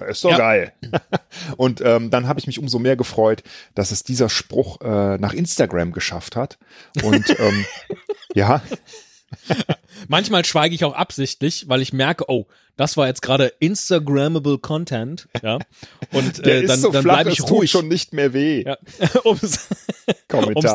ist 0.09 0.25
doch 0.25 0.31
Ja. 0.31 0.39
geil. 0.39 0.73
Und 1.57 1.81
ähm, 1.85 2.11
dann 2.11 2.29
habe 2.29 2.39
ich 2.41 2.47
mich 2.47 2.59
umso 2.59 2.79
mehr 2.79 2.97
gefreut, 2.97 3.43
dass 3.75 3.91
es 3.91 4.05
dieser 4.05 4.29
Spruch 4.29 4.81
äh, 4.81 5.19
nach 5.19 5.33
Instagram 5.33 5.93
geschafft 5.93 6.37
hat. 6.37 6.59
Und 7.03 7.29
ähm, 7.39 7.67
ja, 8.35 8.63
Manchmal 10.09 10.45
schweige 10.45 10.75
ich 10.75 10.85
auch 10.85 10.95
absichtlich, 10.95 11.69
weil 11.69 11.83
ich 11.83 11.93
merke, 11.93 12.25
oh, 12.29 12.47
das 12.77 12.97
war 12.97 13.09
jetzt 13.09 13.23
gerade 13.23 13.47
Instagrammable 13.59 14.59
Content, 14.59 15.29
ja. 15.43 15.59
Und 16.13 16.47
äh, 16.47 16.65
dann, 16.65 16.79
so 16.79 16.91
dann 16.91 17.03
bleibe 17.03 17.31
ich 17.31 17.39
tut 17.39 17.51
ruhig. 17.51 17.71
schon 17.71 17.89
nicht 17.89 18.13
mehr 18.13 18.33
weh. 18.33 18.63
Ja, 18.65 18.77
um 19.25 19.37
es 19.43 19.69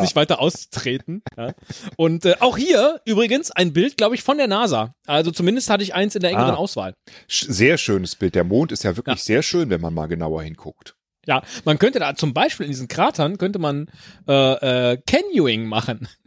nicht 0.01 0.15
weiter 0.15 0.39
auszutreten. 0.39 1.23
Ja. 1.37 1.53
Und 1.95 2.25
äh, 2.25 2.35
auch 2.41 2.57
hier 2.57 2.99
übrigens 3.05 3.51
ein 3.51 3.71
Bild, 3.73 3.95
glaube 3.97 4.15
ich, 4.15 4.23
von 4.23 4.37
der 4.37 4.47
NASA. 4.47 4.95
Also 5.05 5.31
zumindest 5.31 5.69
hatte 5.69 5.83
ich 5.83 5.93
eins 5.93 6.15
in 6.15 6.21
der 6.21 6.31
engeren 6.31 6.51
Ah. 6.51 6.55
Auswahl. 6.55 6.93
Sehr 7.27 7.77
schönes 7.77 8.15
Bild. 8.15 8.35
Der 8.35 8.43
Mond 8.43 8.71
ist 8.73 8.83
ja 8.83 8.95
wirklich 8.97 9.19
Ja. 9.19 9.23
sehr 9.23 9.43
schön, 9.43 9.69
wenn 9.69 9.79
man 9.81 9.93
mal 9.93 10.07
genauer 10.07 10.43
hinguckt. 10.43 10.95
Ja, 11.25 11.41
man 11.63 11.79
könnte 11.79 11.99
da 11.99 12.15
zum 12.15 12.33
Beispiel 12.33 12.65
in 12.65 12.71
diesen 12.71 12.87
Kratern 12.87 13.37
könnte 13.37 13.59
man 13.59 13.87
äh, 14.27 14.91
äh, 14.93 14.97
Canyoning 15.05 15.65
machen. 15.67 16.07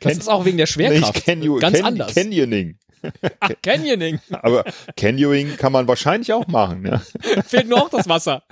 Can- 0.00 0.18
ist 0.18 0.28
auch 0.28 0.44
wegen 0.44 0.56
der 0.56 0.66
Schwerkraft 0.66 1.14
Nicht 1.14 1.26
Canyo 1.26 1.58
ganz 1.60 1.76
Can 1.76 1.86
anders. 1.86 2.12
Canyoning. 2.12 2.76
Ach, 3.38 3.50
Canyoning. 3.62 4.18
Aber 4.30 4.64
Canyoning 4.96 5.56
kann 5.56 5.70
man 5.70 5.86
wahrscheinlich 5.86 6.32
auch 6.32 6.48
machen. 6.48 6.84
Ja. 6.84 7.00
Fehlt 7.44 7.68
nur 7.68 7.82
auch 7.82 7.88
das 7.88 8.08
Wasser. 8.08 8.42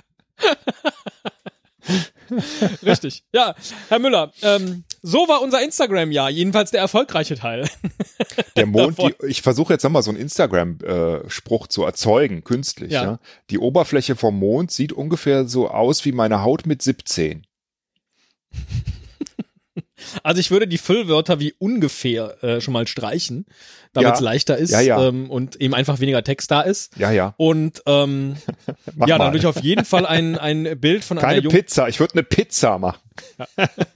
Richtig. 2.83 3.23
Ja, 3.33 3.55
Herr 3.89 3.99
Müller, 3.99 4.31
ähm, 4.41 4.83
so 5.01 5.27
war 5.27 5.41
unser 5.41 5.61
Instagram-Jahr, 5.61 6.29
jedenfalls 6.29 6.71
der 6.71 6.81
erfolgreiche 6.81 7.35
Teil. 7.35 7.69
Der 8.55 8.65
Mond, 8.65 8.97
die, 8.97 9.13
ich 9.27 9.41
versuche 9.41 9.73
jetzt 9.73 9.83
nochmal 9.83 10.03
so 10.03 10.11
einen 10.11 10.19
Instagram-Spruch 10.19 11.67
zu 11.67 11.83
erzeugen, 11.83 12.43
künstlich. 12.43 12.91
Ja. 12.91 13.03
Ja. 13.03 13.19
Die 13.49 13.59
Oberfläche 13.59 14.15
vom 14.15 14.37
Mond 14.39 14.71
sieht 14.71 14.93
ungefähr 14.93 15.47
so 15.47 15.69
aus 15.69 16.05
wie 16.05 16.11
meine 16.11 16.43
Haut 16.43 16.65
mit 16.65 16.81
17. 16.81 17.45
Also 20.23 20.39
ich 20.39 20.51
würde 20.51 20.67
die 20.67 20.77
Füllwörter 20.77 21.39
wie 21.39 21.53
ungefähr 21.59 22.43
äh, 22.43 22.61
schon 22.61 22.73
mal 22.73 22.87
streichen, 22.87 23.45
damit 23.93 24.13
es 24.13 24.19
Ja. 24.19 24.23
leichter 24.25 24.57
ist 24.57 24.71
Ja, 24.71 24.79
ja. 24.81 25.07
Ähm, 25.07 25.29
und 25.29 25.55
eben 25.61 25.73
einfach 25.73 25.99
weniger 25.99 26.23
Text 26.23 26.51
da 26.51 26.61
ist. 26.61 26.95
Ja, 26.97 27.11
ja. 27.11 27.33
Und 27.37 27.81
ähm, 27.85 28.35
ja, 29.07 29.17
dann 29.17 29.27
würde 29.27 29.37
ich 29.39 29.45
auf 29.45 29.61
jeden 29.61 29.85
Fall 29.85 30.05
ein, 30.05 30.37
ein 30.37 30.79
Bild 30.79 31.03
von 31.03 31.17
Keine 31.17 31.33
einer 31.33 31.41
jungen... 31.43 31.55
Pizza. 31.57 31.87
Ich 31.87 31.99
würde 31.99 32.13
eine 32.13 32.23
Pizza 32.23 32.77
machen. 32.77 32.99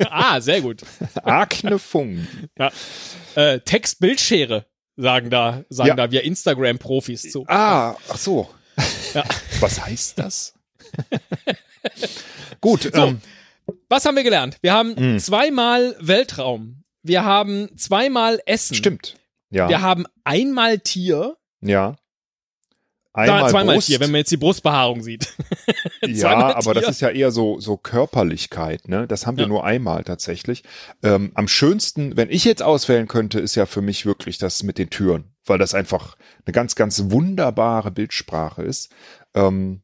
Ah, 0.10 0.40
sehr 0.42 0.62
gut. 0.62 0.82
Akne 1.24 1.78
Funk. 1.80 2.20
Äh, 3.36 3.60
Text-Bildschere 3.60 4.66
sagen 4.96 5.30
da, 5.30 5.64
sagen 5.70 5.90
Ja. 5.90 5.96
da 5.96 6.12
wir 6.12 6.24
Instagram-Profis 6.24 7.24
zu. 7.32 7.46
Ah, 7.48 7.96
ach 8.10 8.18
so. 8.18 8.50
Ja. 9.14 9.24
Was 9.60 9.86
heißt 9.86 10.18
das? 10.20 10.54
Gut, 12.62 12.84
So. 12.94 13.06
ähm, 13.08 13.22
Was 13.90 14.06
haben 14.06 14.16
wir 14.16 14.24
gelernt? 14.24 14.58
Wir 14.62 14.74
haben 14.74 14.96
Hm. 14.96 15.20
zweimal 15.20 15.96
Weltraum. 16.00 16.84
Wir 17.04 17.24
haben 17.24 17.70
zweimal 17.78 18.40
Essen. 18.46 18.76
stimmt. 18.76 19.16
Ja, 19.52 19.68
Wir 19.70 19.82
haben 19.82 20.06
einmal 20.24 20.80
Tier. 20.80 21.38
ja. 21.62 21.96
Da, 23.12 23.24
Einmal 23.36 23.50
zweimal 23.50 23.76
Brust. 23.76 23.88
Tier, 23.88 24.00
wenn 24.00 24.12
man 24.12 24.20
jetzt 24.20 24.32
die 24.32 24.38
Brustbehaarung 24.38 25.02
sieht. 25.02 25.34
Ja, 26.06 26.56
aber 26.56 26.74
das 26.74 26.88
ist 26.88 27.02
ja 27.02 27.10
eher 27.10 27.32
so, 27.32 27.60
so 27.60 27.76
Körperlichkeit, 27.76 28.88
ne? 28.88 29.08
Das 29.08 29.28
haben 29.28 29.36
wir 29.38 29.44
Ja. 29.44 29.48
nur 29.50 29.66
einmal 29.66 30.04
tatsächlich. 30.06 30.64
Ähm, 31.04 31.32
am 31.34 31.48
schönsten, 31.50 32.16
wenn 32.16 32.30
ich 32.30 32.46
jetzt 32.46 32.62
auswählen 32.64 33.08
könnte, 33.08 33.40
ist 33.40 33.56
ja 33.56 33.66
für 33.66 33.82
mich 33.82 34.06
wirklich 34.06 34.38
das 34.38 34.64
mit 34.64 34.78
den 34.78 34.90
Türen, 34.90 35.34
weil 35.46 35.58
das 35.58 35.74
einfach 35.74 36.16
eine 36.46 36.54
ganz, 36.54 36.76
ganz 36.76 37.10
wunderbare 37.12 37.92
Bildsprache 37.92 38.64
ist. 38.64 38.94
Ähm, 39.34 39.82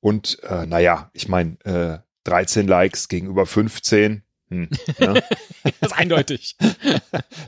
und 0.00 0.42
äh, 0.42 0.66
naja, 0.66 1.10
ich 1.12 1.28
meine, 1.28 1.56
äh, 1.64 1.98
13 2.24 2.66
Likes 2.66 3.08
gegenüber 3.08 3.46
15. 3.46 4.22
Hm, 4.50 4.68
ne? 4.98 5.22
Das 5.80 5.92
ist 5.92 5.98
eindeutig. 5.98 6.56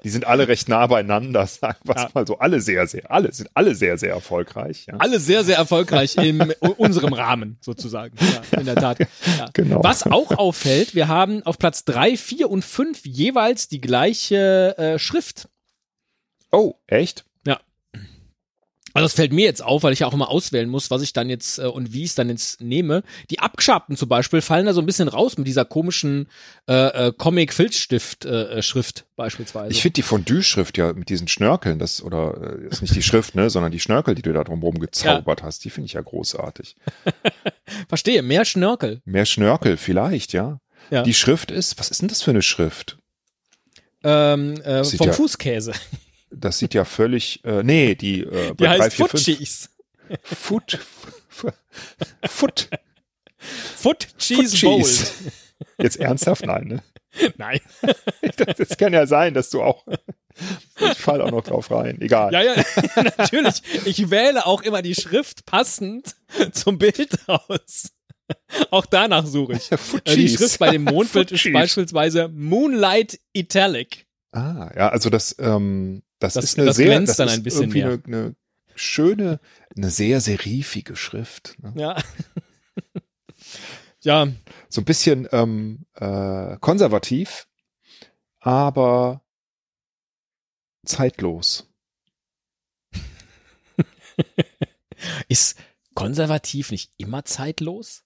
Die 0.05 0.09
sind 0.09 0.25
alle 0.27 0.47
recht 0.49 0.69
nah 0.69 0.87
beieinander, 0.87 1.47
sagen 1.49 1.79
wir 1.85 1.97
Ja. 1.97 2.11
mal 2.15 2.27
so. 2.27 2.39
Alle 2.39 2.61
sehr, 2.61 2.87
sehr, 2.87 3.11
alle 3.11 3.33
sind 3.33 3.51
alle 3.55 3.75
sehr, 3.75 3.99
sehr 3.99 4.11
erfolgreich. 4.11 4.87
Ja. 4.87 4.95
Alle 4.99 5.19
sehr, 5.21 5.43
sehr 5.45 5.57
erfolgreich 5.57 6.17
in 6.17 6.41
unserem 6.61 7.13
Rahmen, 7.13 7.59
sozusagen. 7.61 8.17
Ja, 8.53 8.59
in 8.59 8.67
der 8.67 8.77
Tat. 8.77 9.01
Ja. 9.01 9.51
Genau. 9.53 9.83
Was 9.83 10.05
auch 10.07 10.31
auffällt, 10.33 10.95
wir 10.95 11.09
haben 11.09 11.43
auf 11.45 11.59
Platz 11.59 11.85
drei, 11.85 12.17
vier 12.17 12.51
und 12.51 12.65
fünf 12.65 13.05
jeweils 13.05 13.69
die 13.69 13.81
gleiche 13.81 14.77
äh, 14.79 14.99
Schrift. 14.99 15.49
Oh, 16.53 16.75
echt? 16.87 17.25
Also 18.95 19.07
das 19.07 19.15
fällt 19.15 19.33
mir 19.33 19.45
jetzt 19.45 19.63
auf, 19.63 19.83
weil 19.83 19.93
ich 19.93 19.99
ja 19.99 20.07
auch 20.07 20.15
immer 20.15 20.31
auswählen 20.31 20.69
muss, 20.69 20.89
was 20.89 21.03
ich 21.03 21.13
dann 21.13 21.29
jetzt 21.29 21.59
äh, 21.59 21.65
und 21.65 21.93
wie 21.93 22.05
ich 22.05 22.11
es 22.11 22.15
dann 22.15 22.29
jetzt 22.29 22.61
nehme. 22.61 23.03
Die 23.29 23.41
Abgeschabten 23.41 23.97
zum 23.97 24.09
Beispiel 24.09 24.41
fallen 24.41 24.67
da 24.67 24.73
so 24.73 24.81
ein 24.81 24.87
bisschen 24.87 25.09
raus 25.09 25.37
mit 25.37 25.49
dieser 25.49 25.65
komischen 25.65 26.29
äh, 26.69 27.09
äh, 27.09 27.13
Comic-Filzstift 27.13 28.25
äh, 28.25 28.61
äh, 28.61 28.83
beispielsweise. 29.17 29.73
Ich 29.73 29.83
finde 29.83 29.95
die 29.95 30.03
Fondue-Schrift 30.03 30.79
ja 30.79 30.93
mit 30.93 31.09
diesen 31.09 31.27
Schnörkeln, 31.27 31.81
das 31.81 32.03
oder 32.03 32.57
äh, 32.63 32.69
ist 32.69 32.83
nicht 32.83 32.95
die 32.95 33.03
Schrift, 33.03 33.35
ne, 33.35 33.51
sondern 33.51 33.73
die 33.73 33.81
Schnörkel, 33.81 34.15
die 34.15 34.23
du 34.23 34.33
da 34.33 34.45
drumherum 34.45 34.79
gezaubert 34.79 35.43
hast, 35.43 35.65
die 35.65 35.71
finde 35.71 35.87
ich 35.87 35.95
ja 35.95 36.01
großartig. 36.01 36.77
Verstehe, 37.89 38.23
mehr 38.23 38.45
Schnörkel. 38.45 39.03
Mehr 39.05 39.27
Schnörkel 39.27 39.77
vielleicht, 39.77 40.33
ja. 40.33 40.61
Ja. 40.91 41.03
Die 41.03 41.15
Schrift 41.15 41.51
ist, 41.51 41.81
was 41.81 41.91
ist 41.91 42.01
denn 42.01 42.09
das 42.09 42.23
für 42.23 42.31
eine 42.31 42.43
Schrift? 42.43 42.99
Ähm, 44.05 44.61
äh, 44.61 44.85
vom 44.85 45.09
ja- 45.09 45.13
Fußkäse. 45.13 45.73
Das 46.37 46.59
sieht 46.59 46.75
ja 46.75 46.85
völlig, 46.85 47.45
äh, 47.45 47.63
nee, 47.63 47.95
die 47.95 48.21
äh, 48.23 48.49
Die 48.49 48.65
bei 48.65 48.69
heißt 48.71 48.95
vier, 48.97 49.07
Foot 49.09 49.11
fünf- 49.21 49.25
Cheese. 49.39 49.69
Foot, 50.23 50.79
Foot, 51.29 51.55
Foot, 52.29 52.69
Foot 53.39 54.09
Cheese 54.19 54.61
Bowl. 54.67 54.85
Jetzt 55.79 55.97
ernsthaft? 55.99 56.45
Nein, 56.47 56.67
ne? 56.69 56.83
Nein. 57.37 57.61
Das 58.59 58.77
kann 58.77 58.93
ja 58.93 59.07
sein, 59.07 59.35
dass 59.35 59.51
du 59.51 59.63
auch, 59.63 59.87
ich 60.81 60.99
fall 60.99 61.21
auch 61.21 61.31
noch 61.31 61.45
drauf 61.45 61.71
rein, 61.71 62.01
egal. 62.01 62.33
Ja, 62.33 62.43
ja, 62.43 62.55
natürlich. 63.19 63.63
Ich 63.85 64.11
wähle 64.11 64.45
auch 64.47 64.63
immer 64.63 64.83
die 64.83 64.95
Schrift 64.95 65.47
passend 65.47 66.17
zum 66.53 66.79
Bild 66.79 67.17
aus. 67.29 67.93
Auch 68.71 68.87
danach 68.87 69.27
suche 69.27 69.53
ich. 69.55 69.69
Foot 69.79 70.09
Äh, 70.09 70.17
Die. 70.17 70.29
Schrift 70.29 70.59
bei 70.59 70.71
dem 70.71 70.85
Mondbild 70.85 71.29
Foot 71.31 71.33
ist 71.47 71.53
beispielsweise 71.53 72.29
Moonlight 72.29 73.21
Italic. 73.33 74.07
Ah, 74.33 74.71
ja, 74.75 74.89
also 74.89 75.11
das, 75.11 75.37
ähm, 75.39 76.03
das, 76.25 76.35
Das- 76.35 76.45
ist 76.45 76.59
eine 76.59 76.67
das 76.67 76.77
sehr, 76.77 76.87
glänzt 76.87 77.11
das 77.11 77.17
dann 77.19 77.29
ein 77.29 77.43
bisschen 77.43 77.63
irgendwie 77.75 77.85
mehr. 77.85 78.01
Eine, 78.07 78.17
eine 78.27 78.37
schöne, 78.75 79.41
eine 79.77 79.91
sehr 79.91 80.21
serifige 80.21 80.97
Schrift. 80.97 81.57
Ne? 81.63 81.73
Ja. 81.77 82.03
ja, 84.03 84.29
So 84.69 84.81
ein 84.81 84.85
bisschen 84.85 85.29
ähm, 85.33 85.87
äh, 85.95 86.57
konservativ, 86.59 87.47
aber 88.41 89.23
zeitlos. 90.85 91.69
ist 95.29 95.59
konservativ 95.95 96.71
nicht 96.71 96.93
immer 96.97 97.25
zeitlos? 97.25 98.05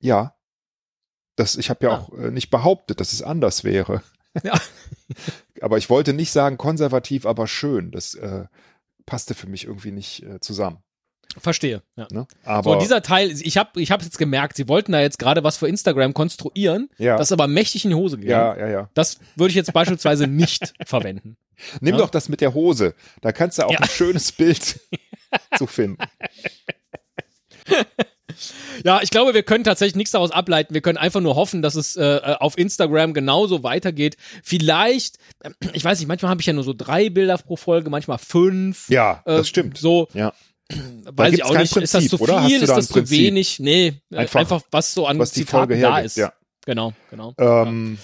Ja. 0.00 0.36
Das, 1.36 1.56
ich 1.56 1.70
habe 1.70 1.86
ja 1.86 1.92
Ah. 1.92 1.98
auch 1.98 2.12
äh, 2.12 2.30
nicht 2.30 2.50
behauptet, 2.50 3.00
dass 3.00 3.12
es 3.12 3.22
anders 3.22 3.64
wäre. 3.64 4.02
Ja. 4.42 4.54
aber 5.60 5.78
ich 5.78 5.88
wollte 5.90 6.12
nicht 6.12 6.32
sagen 6.32 6.58
konservativ, 6.58 7.24
aber 7.26 7.46
schön. 7.46 7.90
Das 7.92 8.14
äh, 8.14 8.44
passte 9.06 9.34
für 9.34 9.46
mich 9.46 9.64
irgendwie 9.64 9.92
nicht 9.92 10.22
äh, 10.24 10.40
zusammen. 10.40 10.78
Verstehe. 11.38 11.82
Ja. 11.96 12.06
Ne? 12.12 12.26
So, 12.44 12.50
Aber 12.50 12.78
dieser 12.78 13.02
Teil, 13.02 13.30
ich 13.30 13.56
habe 13.56 13.80
ich 13.80 13.88
jetzt 13.88 14.18
gemerkt, 14.18 14.56
sie 14.56 14.68
wollten 14.68 14.92
da 14.92 15.00
jetzt 15.00 15.18
gerade 15.18 15.42
was 15.42 15.56
für 15.56 15.66
Instagram 15.68 16.14
konstruieren, 16.14 16.90
ja, 16.98 17.16
das 17.16 17.32
aber 17.32 17.48
mächtig 17.48 17.84
in 17.84 17.90
die 17.90 17.96
Hose 17.96 18.18
gegangen. 18.18 18.58
ja, 18.60 18.66
ja, 18.66 18.72
ja. 18.72 18.90
Das 18.94 19.18
würde 19.34 19.50
ich 19.50 19.56
jetzt 19.56 19.72
beispielsweise 19.72 20.26
nicht 20.28 20.74
verwenden. 20.86 21.36
Nimm 21.80 21.94
Ja. 21.94 22.00
doch 22.00 22.10
das 22.10 22.28
mit 22.28 22.40
der 22.40 22.54
Hose. 22.54 22.94
Da 23.20 23.32
kannst 23.32 23.58
du 23.58 23.66
auch 23.66 23.72
Ja. 23.72 23.78
ein 23.80 23.88
schönes 23.88 24.30
Bild 24.32 24.78
zu 25.58 25.66
finden. 25.66 25.98
Ja, 28.84 29.00
ich 29.02 29.10
glaube, 29.10 29.34
wir 29.34 29.42
können 29.42 29.64
tatsächlich 29.64 29.96
nichts 29.96 30.10
daraus 30.12 30.30
ableiten. 30.30 30.74
Wir 30.74 30.80
können 30.80 30.98
einfach 30.98 31.20
nur 31.20 31.36
hoffen, 31.36 31.62
dass 31.62 31.74
es 31.74 31.96
äh, 31.96 32.20
auf 32.40 32.58
Instagram 32.58 33.14
genauso 33.14 33.62
weitergeht. 33.62 34.16
Vielleicht, 34.42 35.18
äh, 35.40 35.50
ich 35.72 35.84
weiß 35.84 35.98
nicht, 35.98 36.08
manchmal 36.08 36.30
habe 36.30 36.40
ich 36.40 36.46
ja 36.46 36.52
nur 36.52 36.64
so 36.64 36.72
drei 36.76 37.10
Bilder 37.10 37.38
pro 37.38 37.56
Folge, 37.56 37.90
manchmal 37.90 38.18
fünf. 38.18 38.88
Ja, 38.88 39.22
Äh, 39.26 39.36
das 39.38 39.48
stimmt. 39.48 39.78
So, 39.78 40.08
Ja. 40.14 40.32
weiß 41.04 41.34
ich 41.34 41.44
auch 41.44 41.56
nicht. 41.56 41.76
ist 41.76 41.94
das 41.94 42.08
Prinzip, 42.08 42.10
zu 42.10 42.18
viel? 42.46 42.62
Ist 42.62 42.68
das 42.68 42.86
zu 42.88 42.92
Prinzip? 42.94 43.18
wenig? 43.18 43.60
Nee, 43.60 43.94
äh, 44.10 44.16
Einfach, 44.16 44.40
einfach, 44.40 44.62
was 44.70 44.94
so 44.94 45.06
an 45.06 45.18
Was 45.18 45.32
die 45.32 45.40
Zitaten 45.40 45.68
Folge 45.68 45.80
da 45.82 45.98
ist. 46.00 46.16
ja. 46.16 46.32
Genau, 46.66 46.92
genau. 47.10 47.34
Ähm, 47.38 47.98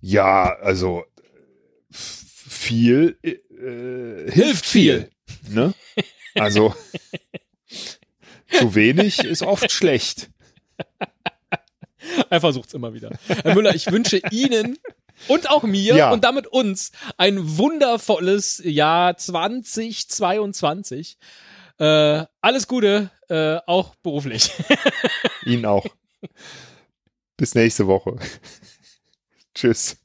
ja, 0.00 0.56
also 0.62 1.04
f- 1.92 2.24
viel 2.48 3.18
äh, 3.22 4.30
hilft 4.32 4.64
viel. 4.66 5.10
Ne? 5.50 5.74
Also 6.34 6.74
zu 8.58 8.74
wenig 8.74 9.20
ist 9.20 9.42
oft 9.42 9.70
schlecht. 9.72 10.28
Er 12.30 12.40
versucht's 12.40 12.74
immer 12.74 12.94
wieder. 12.94 13.10
Herr 13.28 13.54
Müller, 13.54 13.74
ich 13.74 13.90
wünsche 13.90 14.20
Ihnen 14.30 14.78
und 15.28 15.48
auch 15.50 15.62
mir 15.62 15.94
Ja. 15.96 16.10
und 16.12 16.24
damit 16.24 16.46
uns 16.48 16.90
ein 17.16 17.56
wundervolles 17.58 18.60
Jahr 18.64 19.16
2022. 19.16 21.16
Äh, 21.78 22.24
alles 22.40 22.66
Gute, 22.68 23.10
äh, 23.28 23.58
auch 23.66 23.94
beruflich. 23.96 24.50
Ihnen 25.46 25.66
auch. 25.66 25.84
Bis 27.36 27.54
nächste 27.54 27.86
Woche. 27.86 28.16
Tschüss. 29.54 29.96